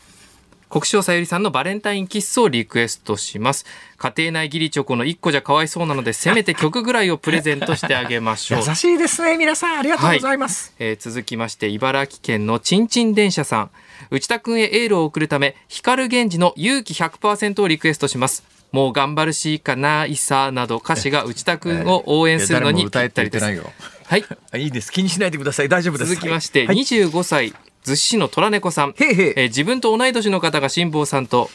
[0.70, 3.66] 国生さゆりさんのバレンタインキッスをリクエストします。
[3.98, 8.64] 家庭内義理チョコの1個じゃかわいそうなのでせめて曲ぐらいをプレゼントしてあげましょう。
[8.68, 9.80] 優しいですね皆さん。
[9.80, 13.70] ありがとうございます、はい、えー、続きまして茨城県のちんちん電車さん。
[14.12, 18.44] 内田君へエールを送るため光源氏の勇気100%をリクエストします
[18.76, 23.46] もう頑張るしかないさなど歌詞が内田君を応援するのにぴったりです。
[23.46, 24.26] はい。
[24.62, 24.92] いいです。
[24.92, 25.70] 気にしないでください。
[25.70, 26.10] 大丈夫です。
[26.10, 27.54] 続きまして、はい、25歳、
[27.86, 28.94] 逗子市の虎猫さん。
[28.98, 31.50] へへえー、自分と同い年の方が辛坊さんと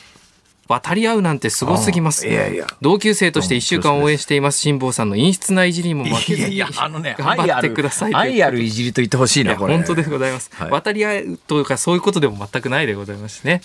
[0.66, 2.26] 渡り合うなんてすごすぎます。
[2.26, 8.14] いやいや同級生として一週間応援しています辛坊さんの陰湿な いじりも負けずにいやいやあのね頑張ってください。
[8.14, 9.74] 愛あるいじりと言ってほしいなこれ。
[9.74, 10.50] 本当でございます。
[10.54, 13.60] はい、渡り合うというかそういうことでも全くないでございますね。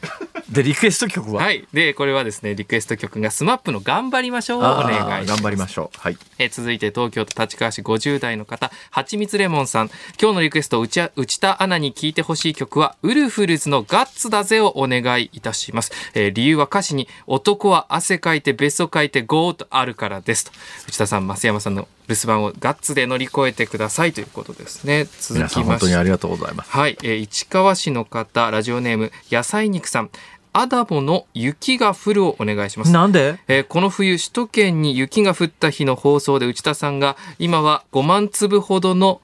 [0.50, 1.42] でリクエスト曲は？
[1.42, 1.66] はい。
[1.72, 4.58] でこれはですねリクエスト曲が SMAP の頑張りましょう。
[4.60, 5.26] お願いします。
[5.26, 5.98] 頑張りましょう。
[5.98, 6.18] はい。
[6.38, 8.70] え続いて東京都立川市50代の方。
[8.90, 9.90] はちみつレモンさん。
[10.20, 20.52] 今日のリクエスト内内田アナに聴いてほしい曲はウルフルズのガッツだぜをお願いいたします、えー、理由は歌詞に男は汗かいて別荘かいてゴーとあるからですと。
[20.88, 25.06] 内田さん増山さんの留守番をガッツで乗り越えてくださいということですね。
[25.20, 25.62] 続きまして。
[25.62, 26.70] 本当にありがとうございます。
[26.70, 30.10] はい、えー、市川市の方ラジオネーム野菜肉さん。
[30.58, 32.90] アダモの雪が降るをお願いします。
[32.90, 39.20] なんで、えー、この冬、首都圏に雪が降った日の放送で内田さんが、今は5万粒ほどの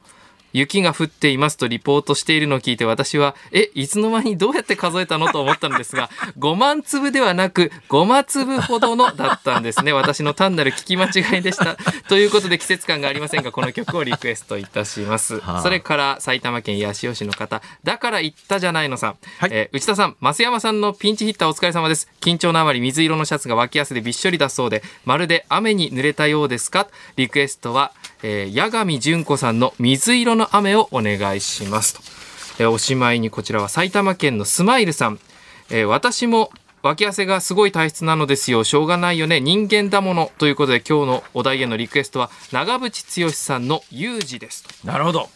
[0.52, 9.92] 雪が降っていますとリポートしているのを聞いて私は、え、いつの間にどうやって数えたのと思ったのですが、 5万粒ではなく5万粒ほどのだったんですね。
[9.94, 11.76] 私の単なる聞き間違いでした。
[12.08, 15.40] ということで季節感がありませんが、この曲をリクエストいたします。
[15.40, 22.08] はあ、それから埼玉県八潮市の方、だから言ったじゃないのさん、はい、えー、内田さん、増山さんのピンチヒッターお疲れ様です。
[22.20, 26.88] 緊張のあまり水色のシャツが脇汗でびっしょりだそうで、まるで雨に濡れたようですか？
[27.16, 27.92] リクエストは、
[28.22, 31.94] えー、八神純子さんの水色の雨をお願いします
[32.56, 35.18] と、えー、おしまいにこちらは埼玉県のスマイルさん、
[35.70, 36.50] えー、私も
[36.82, 38.64] 脇汗がすごい体質なのですよ。
[38.64, 39.40] しょうがないよね。
[39.40, 40.32] 人間だもの。
[40.38, 45.28] ということで今日のお題へのリクエストは長渕剛さんの有事ですなるほど。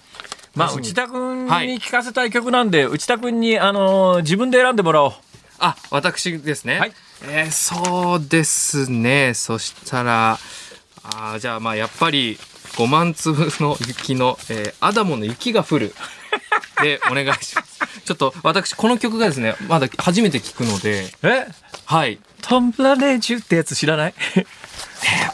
[0.56, 5.12] まあ内田君に聞かせたい曲なんで、はい、内田君にあのー、自分で選んでもらおう。
[5.58, 9.32] あ私ですね、はい、えー、そうですね。
[9.34, 10.38] そしたら
[11.04, 12.38] あじゃあまあやっぱり
[12.76, 15.94] 5万粒の雪の、えー、アダモの雪が降る。
[16.82, 17.78] で、お願いします。
[18.04, 21.12] ちょっと私、この曲がですね、まだ初めて聞くので。
[21.22, 21.46] え？
[21.86, 22.18] はい。
[22.42, 24.14] トンプラネージュってやつ知らない？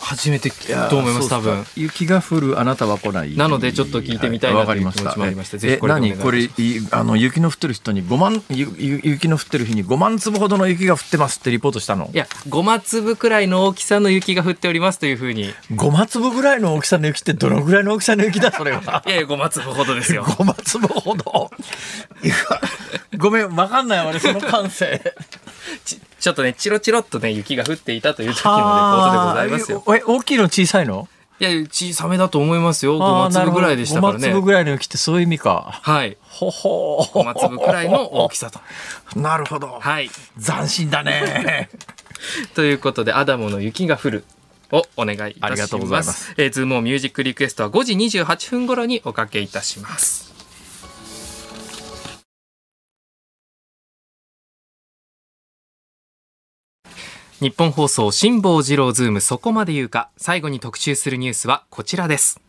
[0.01, 0.51] 初めて
[0.91, 1.29] と思います？
[1.31, 1.65] 多分。
[1.77, 3.37] 雪が降るあなたは来ない。
[3.37, 6.13] なのでちょっと聞いてみたいなという気持ちもありましてぜひこれ何？
[6.17, 6.49] これ
[6.91, 12.11] あの雪の降ってる人に5万雪の降ってる日に5万粒ほどの雪が降ってますってリポートしたの？
[12.13, 15.53] いや5万粒くらいの大きさの雪が降っておりますというふうに。
[15.71, 19.03] 5万粒ぐらいの大きさの雪ってどのぐらいの大きさの雪だそれは？
[19.07, 20.25] いやいや5万粒ほどですよ。
[20.27, 21.51] 5万粒ほど。
[23.19, 25.01] ごめんわかんないわねその感性
[26.23, 29.83] ちちょっとねチロチロっとね雪が降っていたという時のレポートでございますよ。
[29.89, 31.09] え大きいの小さいの？
[31.41, 32.97] いや小さめだと思いますよ。
[32.97, 35.81] 5粒ぐらいでしたからね5粒ぐらいの雪ってそういう意味か。
[35.83, 36.16] はい。
[36.23, 38.61] ほほ5粒ぐらいの大きさと。
[39.18, 39.81] なるほど。
[39.81, 40.11] はい。
[40.41, 41.68] 斬新だね。
[42.55, 44.25] ということでアダモの雪が降る
[44.70, 45.45] をお願いいたします。
[45.47, 46.35] ありがとうございます。
[46.37, 50.32] えー、ズームミュージックリクエストは5時28分頃におかけいたします。
[57.43, 60.11] 日本放送辛坊治郎ズームそこまで言うか。
[60.16, 62.40] 最後に特集するニュースはこちらです。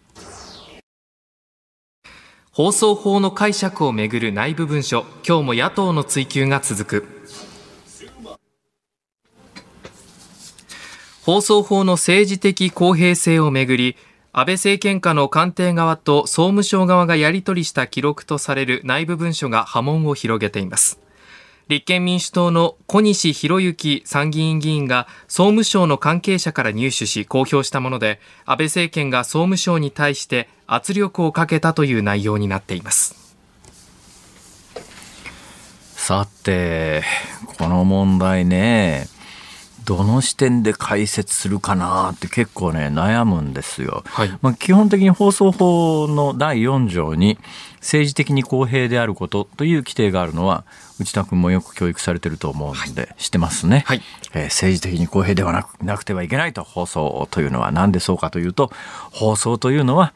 [2.51, 5.03] 放送法の解釈をめぐる内部文書。
[5.27, 7.07] 今日も野党の追及が続く。
[11.23, 13.95] 放送法の政治的公平性をめぐり
[14.31, 21.02] 安倍政権下の官邸側と総務省側がやり取りした記録とされる内部文書が波紋を広げています。
[21.67, 33.15] 立憲民主党の小西博之参議院議員が総務省の関係者から入手し公表したもので安倍政権が総務省に対して圧力をかけたという内容になっています。
[35.95, 37.03] さて
[37.57, 39.12] この問題ね。
[39.85, 44.03] どの視点で解説するかなって結構ね悩むんですよ。
[44.05, 47.37] はい、まあ、基本的に放送法の第4条に
[47.79, 50.63] 政治的に公平であることという規定があるのは
[50.99, 54.01] 内田君もよく教育されてると思うので、はい、してますね、はい、
[54.33, 58.71] えー、政治的に公平ではなくなくてはいけないと放送というのは何でそうかというと
[59.11, 60.13] 放送というのは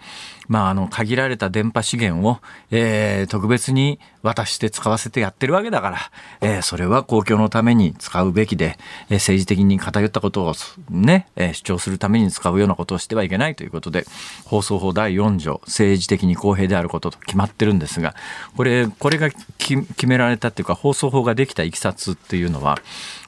[0.48, 2.38] まあ、あの限られた電波資源を、
[2.72, 5.98] えー、特別に渡して使わせてやってるわけだから、
[6.42, 8.78] えー、それは公共のために使うべきで、
[9.10, 10.54] えー、政治的に偏ったことを
[10.90, 14.06] ね、えー、主張するために使うようなことをしてはいけないということで
[14.46, 18.16] 放送法第4条政治的に公平であることと決まってるんですが
[18.56, 22.80] これこれが決められたっていうか放送法ができたいきさつっていうのは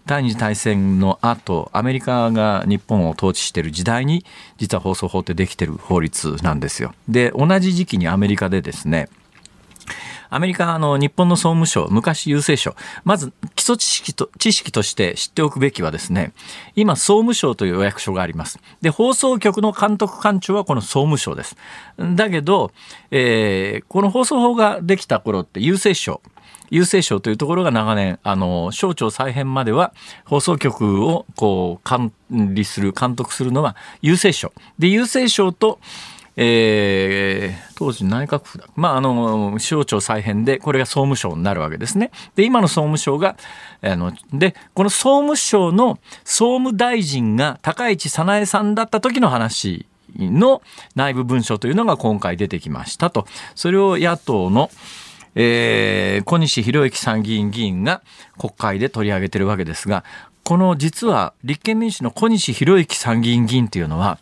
[0.06, 4.26] 第二次大戦の後アメリカが日本を統治している時代に
[4.58, 6.94] 実は放送法ってできてる法律なんですよ。
[7.08, 9.10] で同じ時期にアメリカでですね
[10.32, 16.34] アメリカの日本の総務省、昔郵政省、まず基礎知識と知識として知っておくべきはですね、
[16.76, 18.60] 今総務省というお役所があります。
[18.82, 21.58] で、放送局の監督官庁はこの総務省です。
[21.98, 22.72] だけど、
[23.10, 26.22] えー、この放送法ができた頃って郵政省、
[26.72, 29.94] 郵政省というところが長年、あの、省庁再編までは
[30.26, 34.54] 放送局をこう管理する、監督するのは郵政省。
[34.78, 35.80] で、郵政省と、
[36.42, 42.12] えー、当時内閣府だ、まあ、あの省庁再編でこれが総務省になるわけですね。
[42.36, 43.36] で今の総務省が
[43.82, 49.86] あのでこの総務省の総務大臣が高市早苗さんだった時の話
[50.18, 50.62] の
[50.96, 54.72] 内部文書というのが今回出てきましたとそれを野党の
[55.36, 58.02] えー、小西博之参議院議員が
[58.38, 60.04] 国会で取り上げてるわけですが、
[60.44, 64.20] この実は立憲民主の小西博之参議院議員というのは、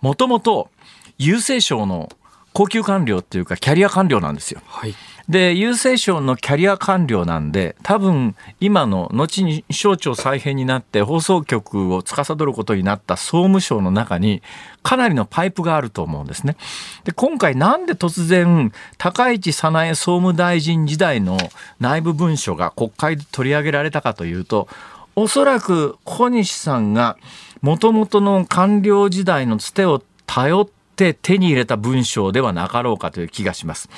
[0.00, 0.70] もともと
[1.18, 2.10] 郵政省の
[2.52, 4.60] 高級官僚っていうかキャリア官僚なんですよ。
[4.66, 4.94] はい、
[5.30, 14.42] で郵政省のキャリア官僚なんで多分今の後に省庁再編になって放送局を司ることになった総務省の中に
[14.82, 16.56] かなりのパイプがあると思うんですね。
[17.04, 21.38] で今回なんで突然高市早苗総務大臣時代の
[21.78, 24.66] 内部文書が国会で取り上げられたかというと
[25.14, 27.16] おそらく小西さんが
[27.62, 33.88] もともとの官僚時代のつてを頼って手に入れた文章ではなかろうかという気がします。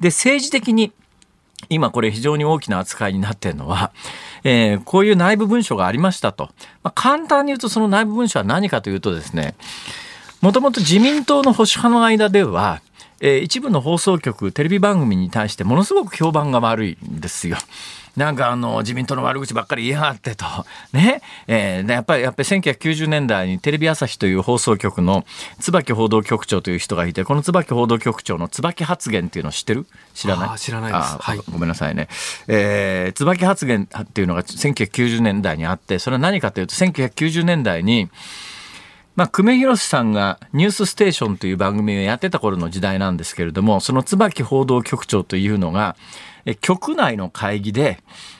[0.00, 0.92] で、政治的に
[1.68, 3.92] 今これ非常に大きな扱いになっているのは、
[4.42, 6.50] えー、こういう内部文書がありましたと。
[6.82, 9.54] まあ、簡単に言うとその内部文書は何かというとですね、
[10.40, 12.82] もともと自民党の保守派の間では、
[13.20, 17.56] え、一部の放送局、テレビ番組に対してものすごく評判が悪いんですよ。
[18.16, 20.44] なんかあの自民党の悪口ばっかり言いやがってと。
[20.92, 21.20] ね。
[21.48, 25.24] えー、やっぱり、やっぱり1990年代にテレビ朝日という放送局の
[25.60, 29.86] 椿報道局長という人がいて、この椿報道局長の椿発言っていうのを知ってる？
[30.14, 30.58] 知らない？
[30.58, 31.16] 知らないです。
[31.18, 32.08] はい、ごめんなさいね。
[32.46, 38.10] えー、椿発言っていうのが1990年代にあって、それは何かというと、1990年代に、
[39.16, 45.94] まあ、久米宏さんが「ニュースステーション」という番組をやってた頃の時代なんですけれどもその椿報道局長というのが
[46.46, 47.98] え局内の会議で、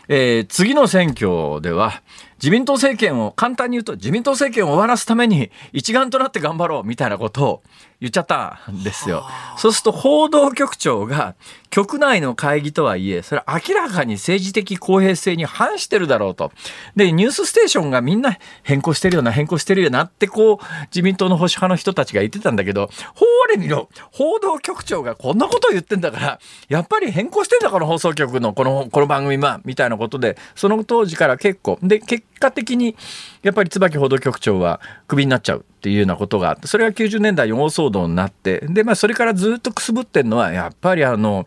[0.09, 2.03] えー、次の選挙では
[2.37, 7.63] 自民党政権を簡単に言うと自民党政権を終わらすために一丸となって頑張ろうみたいなことを
[8.05, 9.25] 言っちゃったんですよ。
[9.57, 11.35] そうすると報道局長が
[11.71, 16.53] 局内の会議とはいえ、それは明らかに政治的公平性に反してるだろうと。
[16.95, 26.39] で、ニュースステーションがみんな変更してるよな、変更してるよなってこう、自民党の保守派の人たちが言ってたんだけど、ほーれ見ろ、報道局長がこんなことを言ってんだから、
[26.69, 32.97] やっぱり変更してんだ、この放送局のこの、この番組は、みたいなことで、その当時から結構、で、結果的に、
[33.43, 35.65] やっぱり椿報道局長はクビになっちゃう。
[35.85, 41.47] っていうようなことがあってそれが90年代に大騒動になってで、まあ、それからずっとくすぶってんのはやっぱりあの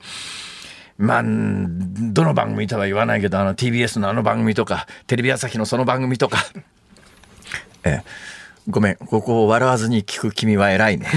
[1.00, 6.38] まあ、どの番組とは言わないけどあの TBS のあの番組とかテレビ朝日のその番組とか。
[7.84, 8.37] ええ
[8.70, 11.08] ごめん、ここを笑わずに聞く君は偉いね。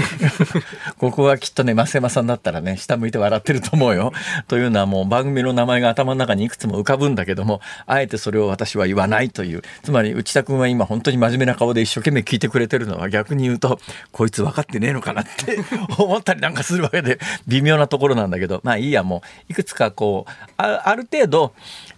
[0.99, 4.13] ここはきっとね、増山さんだったらね、下向いて笑ってると思うよ。
[4.47, 9.63] というのはもう番組の名前が頭の中にいくつも浮かぶんだけども、あえてそれを私は言わないという。
[9.83, 13.81] つまり、内田君は今本当に真面目な顔で一生懸命聞いてくれてるのは逆に言うと、
[14.13, 15.59] こいつ分かってねえのかなって
[16.01, 21.53] 思ったりなんかするわけで、微妙なところなんだけど、まあいいや、もう、いくつかこう、あある程度、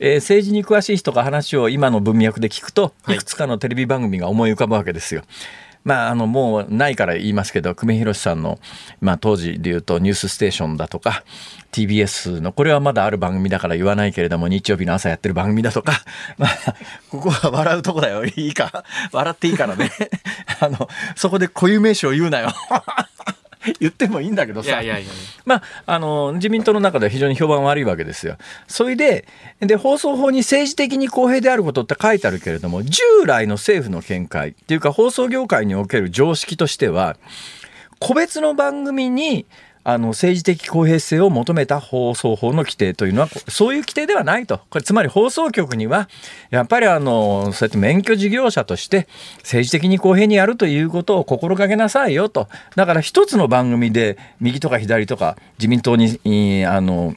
[0.05, 3.15] えー、政治に詳しい人が話を今の文脈で聞くと、い。
[3.15, 5.23] くつかのテレビ番組が思い浮かぶわけですよ。
[5.85, 8.59] まあ、あのもうないから言いますけど久米宏さんの、
[9.01, 11.25] まあ、当時でいうと「ニュースステーション」だとか
[11.73, 16.03] TBS のこれはまだある番組だから言わないけれども日曜日の朝やってる番組だとか、
[16.37, 16.49] まあ、
[17.09, 18.23] ここは笑うとこだよ。
[18.23, 18.85] いいか。
[19.11, 19.91] 笑っていいからね。
[20.61, 22.53] あのそこで固有名詞を言うなよ
[23.79, 24.81] 言ってもいいんだけどさ
[25.45, 28.37] まああの自民党の中では非常に評判悪いわけですよ。
[28.67, 29.25] それで
[29.59, 37.17] で放送法に政治的に公平であることって書いてあるけれども従来の政府の見解っていうか放送業界における常識としては
[37.99, 39.45] 個別の番組に
[39.83, 44.59] あの政治的公平性を求めた放送法の規定というのはそういう規定ではないと。
[44.69, 46.09] これつまり放送局には
[46.49, 49.07] やっぱりあのそうやって免許事業者として
[49.39, 52.47] 政治的に公平にやるということを心がけなさいよと。
[52.75, 57.15] だから一つの番組で右とか左とか自民党にあの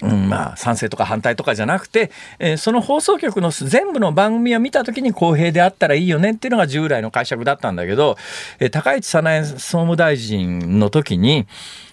[0.00, 8.16] うん、まあ賛成とか反対とかじゃなくて、えー、その放送局の全部の番組を見た時に公平であったらいいよねっていうのが従来の解釈だったんだけど、
[8.58, 11.46] えー、高市早苗総務大臣の時に、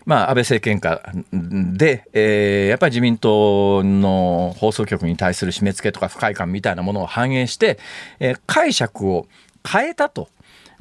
[0.06, 7.80] まあ、安倍政権下で、えー、やっぱり自民党の放送局に対する締め付けとか不快感みたいなものを反映して、
[8.20, 9.28] え、解釈を
[9.68, 10.30] 変えたと。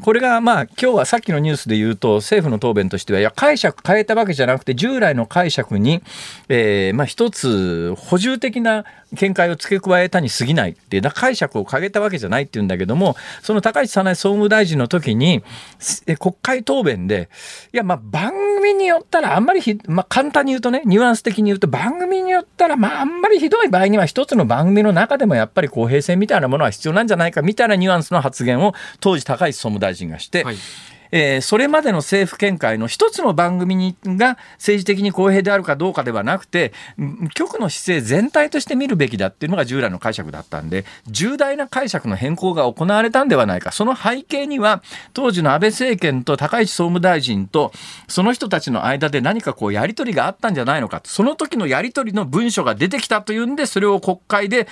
[0.01, 6.03] これがまあ今日はさっきのニュースで言うと政府の答弁としてはいや解釈変えたわけじゃなくて従来の解釈に、
[6.49, 8.84] えー、まあ一つ補充的な
[9.16, 15.42] 見解を付け加えたに過ぎないっていう解釈を変えたわけじゃないっていうんだけどもその高市早苗総務大臣の時に
[16.18, 17.30] 国会答弁で
[17.72, 30.57] いやまあ番組によったらあんまり、まあ、簡単に言うとねニュアンス的に言うと番組によったらまああんまりひどい場合には一つの番組の中でもやっぱり公平性みたいなものは必要なんじゃないかみたいなニュアンスの発言を当時高市総務大臣大臣がして、はい。
[31.11, 36.72] えー、それまでの政府見解の一つの番組にが政治的に公平であるかどうかではなくて
[37.34, 43.72] 局の姿勢全体として見るべきだっていうのが従来の解釈だったんで重大な解釈の変更が行われたんではないか。
[43.72, 44.82] その背景には
[45.12, 47.72] 当時の安倍政権と高市総務大臣と
[48.09, 51.00] その人たちの間で何かこうやり取りがあったんじゃないのか。
[51.04, 54.68] その時のやり取りの文書が出てきたというんでそれを国会で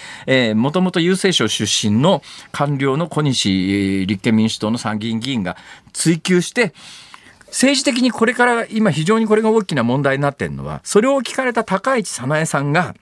[0.55, 2.22] もともと郵政省出身の
[2.53, 5.57] 官僚の小西立憲民主党の参議院議員が
[5.93, 6.74] 追及及して
[7.47, 12.95] 政治的にこれから今非常にこれが大きな問題になってるのはそれを聞かれた高市早苗さんが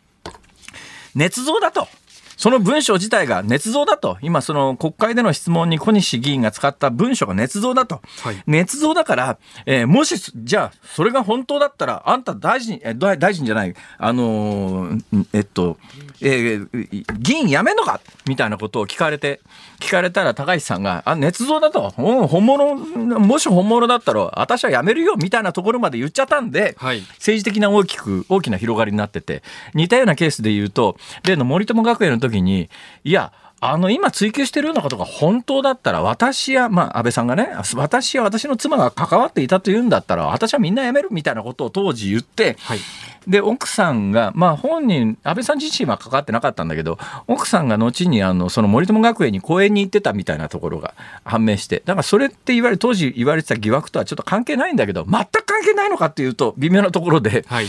[1.17, 1.89] 捏造だと。
[2.37, 4.19] その文章自体が捏造だと。
[4.23, 8.01] 今、その国会での質問に小西議員が使った文書が捏造だと。
[8.23, 15.79] はい、捏造だから、えー、もし、じゃあ、それが本当だったら、あんた大臣、え大臣じゃない、あのー、えっと、
[16.21, 18.01] えー、議員辞めんのか？
[18.27, 19.41] みたいなことを聞かれて、
[19.81, 21.93] 聞かれたら高市さんが、あ、捏造だと。
[21.99, 29.43] うん、本物、もし本物だったら、私は辞めるよみたいなところまで言っちゃったんで、はい、政治的な大きく、大きな広がりになってて、
[29.75, 32.69] 似たようなケースで言うと、例の森友学園の時に、
[33.05, 33.33] いや、
[33.67, 42.79] あの今追及してるようなことが本当だったら私や、まあ、安倍さんがね私や私の妻が関わっていたというんだったら私はみんな辞めるみたいなことを当時言って、はい、
[43.27, 50.93] で奥さんが、まあ、本人安倍さん自身は関わってなかったんだけど奥さんが後にあのその森友学園に講演に行ってたみたいなところが
[51.25, 57.47] 判明してだからそれって言われ当時言われてた疑惑とはちょっと関係ないんだけど全く関係ないのかっていうと微妙なところで。
[57.49, 57.67] はい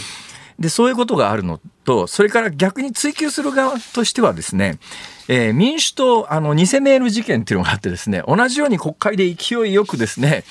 [0.60, 4.78] でそういうことがあるのとそれから逆に追及する側としてはですね、
[5.30, 10.44] えー、民主党あの偽メール事件っていうのがあってですね同じように国会で勢いよくですね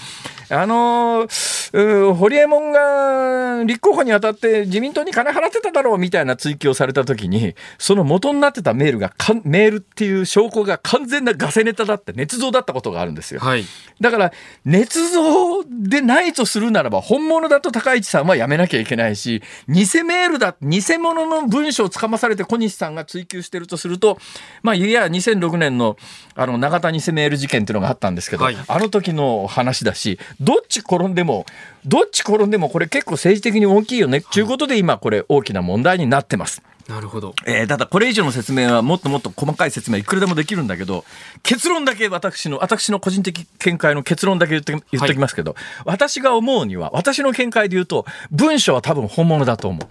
[0.51, 9.13] あのー、ホリエモンが立候補にあたって自民党に金払ってただろうみたいな追及をされた時に、その元になってたメールが、
[9.45, 13.41] メールっていう証拠が完全なガセネタだって、捏造だったことがあるんですよ。
[13.41, 13.65] はい、
[14.01, 14.33] だから、
[14.67, 24.19] 捏造でないとするならば、本物だと高市さんはやめなきゃいけないし、偽メールだ、偽物の文章をつかまされて小西さんが追及してるとすると、
[24.63, 25.97] まあ、いや、2006年の、
[26.35, 31.47] あの、永田偽メール事件っていうのがあったんですけど、はい、あの時の話だし、どっち転んでも、
[31.87, 36.63] どっち転んでもこれ結構政治的に大きいよねっていうことで今これ大きな問題になってます。
[36.89, 37.35] なるほど。
[37.47, 41.05] えー、ただこれ以上の説明はもっともっと細かい説明いくらでもできるんだけど、
[41.43, 49.89] 結論だけ私の、私の個人的見解の結論だけ言って、言っておきますけど、はい、私が思うには、私の見解で言うと、文書は多分本物だと思う。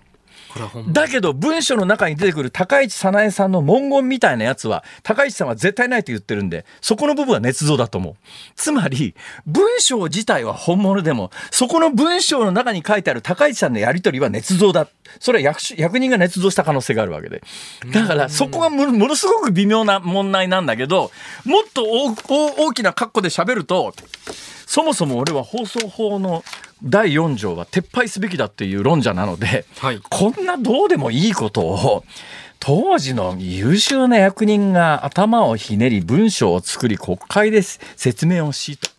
[0.89, 8.15] だけど文書の中に出てくる高市早苗さんの文言みたいなやつは高市さんは絶対ないと言ってるんでそこの部分は捏造だと思う。
[8.55, 14.87] つまり文章自体は本物でもそこの文章の中に書いてある高市さんのやり取りは捏造だ。
[15.19, 17.41] それは役役人が捏造した可能性があるわけで。
[17.91, 21.11] だからそこがものすごく微妙な問題なんだけど
[21.45, 23.93] もっと大きな格好で喋ると
[24.65, 26.43] そもそも俺は放送法の
[26.83, 32.03] 第4条は撤廃すべきだっていう論者なので、はい、こんなどうでもいいことを
[32.59, 38.89] 当時の優秀な役人が頭をひねり文章を作り国会で説明をしと。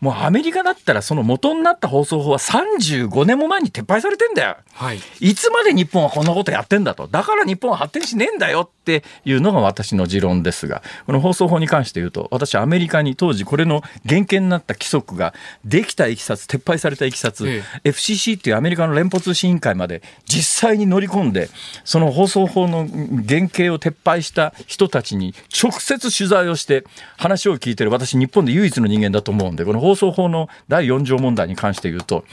[0.00, 4.56] もうアメリカだったらその元になった放送法は35年も前に撤廃されてんだよ。
[4.72, 5.00] はい。
[5.20, 7.06] いつまで日本はこんなことやってんだと。
[7.06, 21.48] だから日本は発展しねえんだよっていうのが私の持論ですが、この放送法に関して言うと、私アメリカに当時これの原型になった規則ができたいきさつ、撤廃されたいきさつ、ええ、FCC っていうアメリカの連邦通信委員会まで実際に乗り込んで、
[21.84, 26.84] その放送法の原型を撤廃した人たちに直接取材をして
[27.16, 32.24] 話を聞いてる私日本で唯一の人間だと思うんで、この放送法の第4条問題に関して言うと、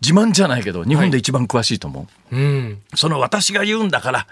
[0.00, 2.34] 自慢じゃないけど、日本で一番詳しいと思う。
[2.34, 4.26] はい、うん、その私が言うんだから、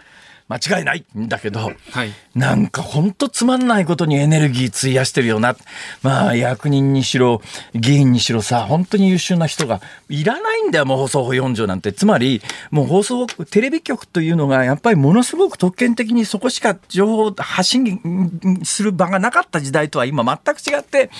[0.50, 1.60] 間違いないんだけど、
[1.92, 5.56] はい、なんか本当つまんないことにエネルギー費やしてるよな。
[6.02, 7.40] まあ役人にしろ、
[7.72, 11.92] 議員にしろさ、本当に優秀な人がいらないんだよ、もう放送法4条なんて。
[11.92, 12.42] つまり、
[12.72, 21.10] もう放送、テレビ局というのがやっぱりものすごく特権的にそこしか情報を発信する場がなかった時代とは今全く違って、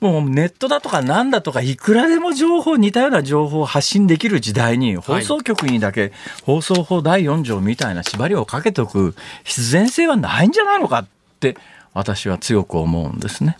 [0.00, 6.12] もうネットだとかなんだとかいくらでも情報似たような情報を発信できる時代に放送局にだけ
[6.44, 11.06] 放送法第4条みたいな縛りをかけておく必然性はないんじゃないのかっ
[11.40, 11.56] て
[11.94, 13.58] 私は強く思うんですね。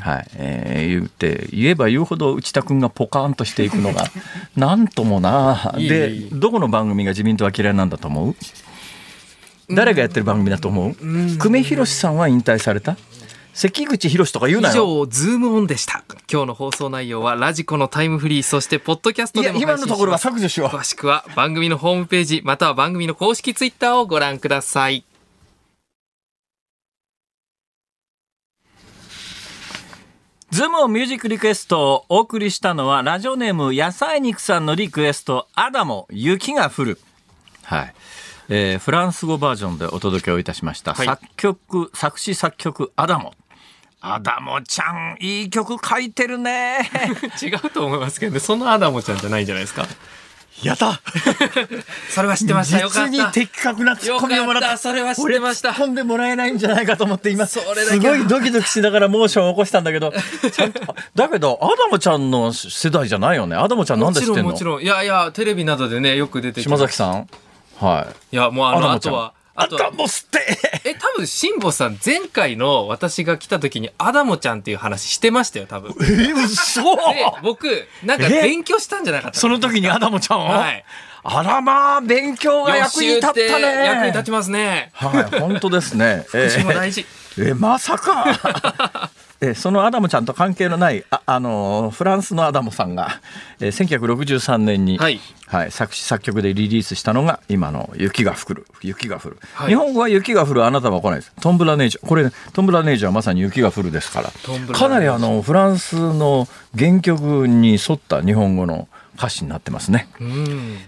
[0.00, 0.26] はい。
[0.34, 4.04] えー、言って言えば言うほど内田君がポカーンとしていくのが
[4.56, 8.36] なんともなでどこの番組が自民党は嫌いなんだと思う？
[9.70, 10.94] 誰がやってる番組だと思う？
[11.38, 12.96] 久米宏さんは引退された？
[13.58, 14.74] 関口博とか言うなよ。
[14.74, 16.04] 以上ズームオンでした。
[16.32, 20.68] 今日の放送内容はラジコのタイムフリーそしてポッドキャストでも今のところは削除しよう。
[20.68, 25.04] 詳しくは番組のホームページまたは番組の公式ツイッターをご覧ください。
[30.52, 37.00] ズームミュージックリクエストをお送りしたのはラジオネーム野菜肉さんのリクエストアダモ雪が降る。
[37.64, 37.94] はい。
[38.50, 43.34] えー、フランス語バージョンでお届けをいたしました、はい、作曲作詞作曲アダモ
[44.00, 46.88] アダモちゃんいい曲書いてるね。
[47.42, 49.86] 違うと思いますけど、そのアダモちゃんじゃないんじゃないですか？
[50.62, 51.00] やった。
[52.10, 52.80] それは知ってました。
[52.80, 53.10] よかった。
[53.10, 54.76] 実に的確なツッコミをもらった。
[54.78, 55.70] それは知ってました。
[55.70, 60.12] 突んでもらえないんじゃないかと思って今すごいドキドキしながらモーションを起こしたんだけど
[61.14, 63.56] だけどアダモちゃんの世代じゃないよね。
[63.56, 64.50] アダモちゃんなんで知ってんの？
[64.50, 64.96] もちろんもちろん。
[64.96, 67.28] いやいやテレビなどでねよく出て島崎さん？
[67.80, 68.34] はい。
[68.34, 75.90] いや、もうあの、あとは、あと、アダモスってえ、多分、辛坊さん、前回の私が来た時に、アダモちゃんっていう話してましたよ、多分。
[76.00, 77.66] えー、そうで、僕、
[78.04, 80.48] なんか勉強したんじゃなかったその時にアダモちゃんを？
[80.48, 80.84] はい。
[81.24, 83.84] あらまあ、勉強が役に立ったね。
[83.84, 84.92] 役に立ちますね。
[84.94, 86.24] はい、本当ですね。
[86.32, 87.04] えー、も大事。
[87.36, 89.10] えー、まさか。
[89.40, 93.20] えそのアダムちゃんと関係のないあ、あのフランスのアダムさんが、
[93.60, 95.20] えー、1963年に、はい。
[95.46, 101.32] はい、作詞作曲でリリースしたのが今の「雪が降る」「雪が降る」はい、日本語は「雪が降る」あなたは来ないです。
[101.40, 104.30] トンブラネージャーこれトンブラネージャーはまさに雪が降るですから。
[104.74, 108.88] かなりあのフランスの原曲に沿った日本語の
[109.18, 110.08] 歌詞になってますね。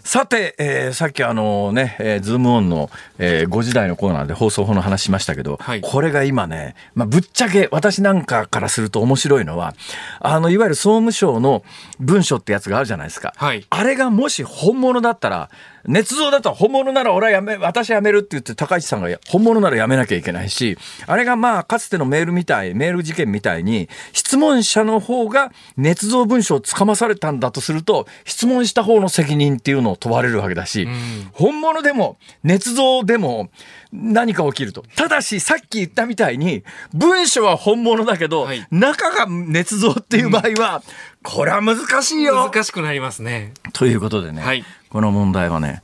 [0.04, 2.88] さて、えー、さっきあのね、えー、ズームオンの、
[3.18, 9.74] えー、5時台のコーナーで放送法の話しましたけど、はい、これが今ね、まあ、ぶっちゃけ私なんかからすると面白いのは、
[10.20, 11.64] あの、いわゆる総務省の
[11.98, 13.34] 文書ってやつがあるじゃないですか。
[13.36, 15.50] はい、あれがもし本物だったら、
[15.86, 20.76] 捏造だと本物なら俺はやめ、私やめるって言って高市さんが本物ならやめなきゃいけないし、
[21.06, 30.88] あれがまあかつてのメールみたい、メール事件みたいに、質問者の方が捏造文書をつかまされたんだとすると、質問した方の責任っていうのを問われるわけだし、
[31.32, 33.50] 本物でも捏造でも
[33.92, 34.84] 何か起きると。
[34.96, 36.62] ただしさっき言ったみたいに、
[36.94, 40.82] 文書は本物だけど、はい、中が捏造っていう場合は、
[41.22, 42.50] これは難しいよ。
[42.50, 43.52] 難しくなりますね。
[43.72, 45.82] ということでね、はい、この問題はね、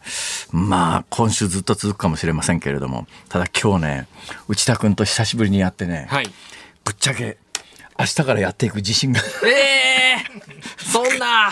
[0.50, 4.08] まあ、今週ずっと続くかもしれませんけれども、ただ今日ね、
[4.48, 6.30] 内田君と久しぶりにやってね、はい、
[6.84, 7.36] ぶっちゃけ、
[7.98, 9.20] 明日からやっていく自信が。
[9.44, 11.50] ええー、そんな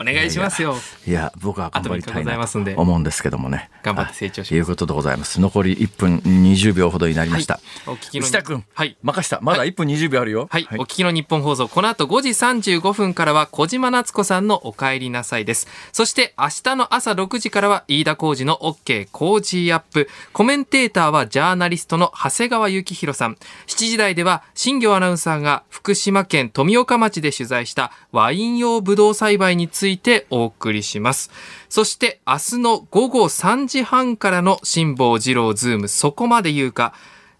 [0.00, 0.76] お願いしますよ。
[1.06, 3.70] いや、僕は頑張りたいなと思うんですけどもね。
[3.82, 4.48] 頑張って成長します。
[4.50, 5.40] ということでございます。
[5.40, 7.54] 残り1分20秒ほどになりました。
[7.54, 8.26] はい、お聞きの。
[8.26, 9.40] 内田君、はい、任した。
[9.40, 10.48] まだ1分20秒あるよ。
[10.50, 15.66] はい、はい、お聞きのニッポン放送、この後5時35分からは小島夏子さんのお帰りなさいです。
[15.92, 20.08] そして明日の朝6時からは飯田浩二の OK 工事アップ。
[20.32, 23.36] コメンテーターはジャーナリストの長谷川幸洋さん。
[23.66, 31.30] 7時台では新行アナウンサーが福島県富岡町で取材したワイン用ブドウ栽培についてお送りします。
[31.68, 36.92] そして明日の午後3時半からの辛坊治郎ズームそこまで言うか。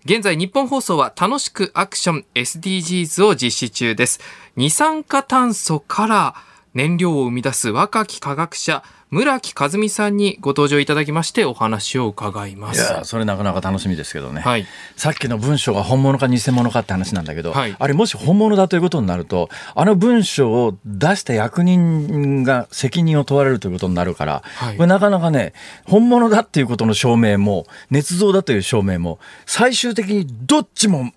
[0.05, 4.21] 現在日本放送は楽しくアクション SDGs を実施中です。
[4.57, 6.35] 二酸化炭素から
[6.75, 12.93] 燃料を生み出す若き科学者村木和美さんにご登場いただきましてお話を伺います。
[12.93, 14.67] いやそれなかなか楽しみですけどね、はい、
[14.97, 25.55] さっきの文章が本物か偽物かって話なんだけど、はい、あれもし本物だということになるとあの文章を出した役人が責任を問われるということになるから、はい、これなかなかね
[25.87, 31.13] 本物だっていうことの証明も捏造だという証明も最終的にどっちも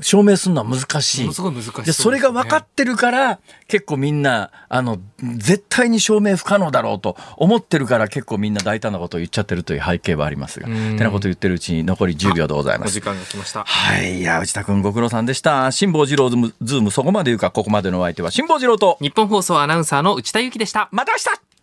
[0.00, 1.34] 証明するのは難しい。
[1.34, 3.38] すごい難しい、ね、それが分かってるから
[3.68, 12.92] 結構みんなあの絶対に証明不可能だろうと思ってるから結構みんな大胆なことを言っちゃってるという背景はありますが、てなこと言ってるうちに残り10秒でございます。
[12.92, 13.64] 時間が来ました。
[13.64, 14.20] はい。
[14.20, 15.70] いや、内田君ご苦労さんでした。
[15.70, 20.88] 辛坊治郎ズーム、ズームそこまで言うか、ここまでのお相手は辛坊治郎と、ニッポン放送アナウンサーの内田裕樹でした。
[20.92, 21.53] また明日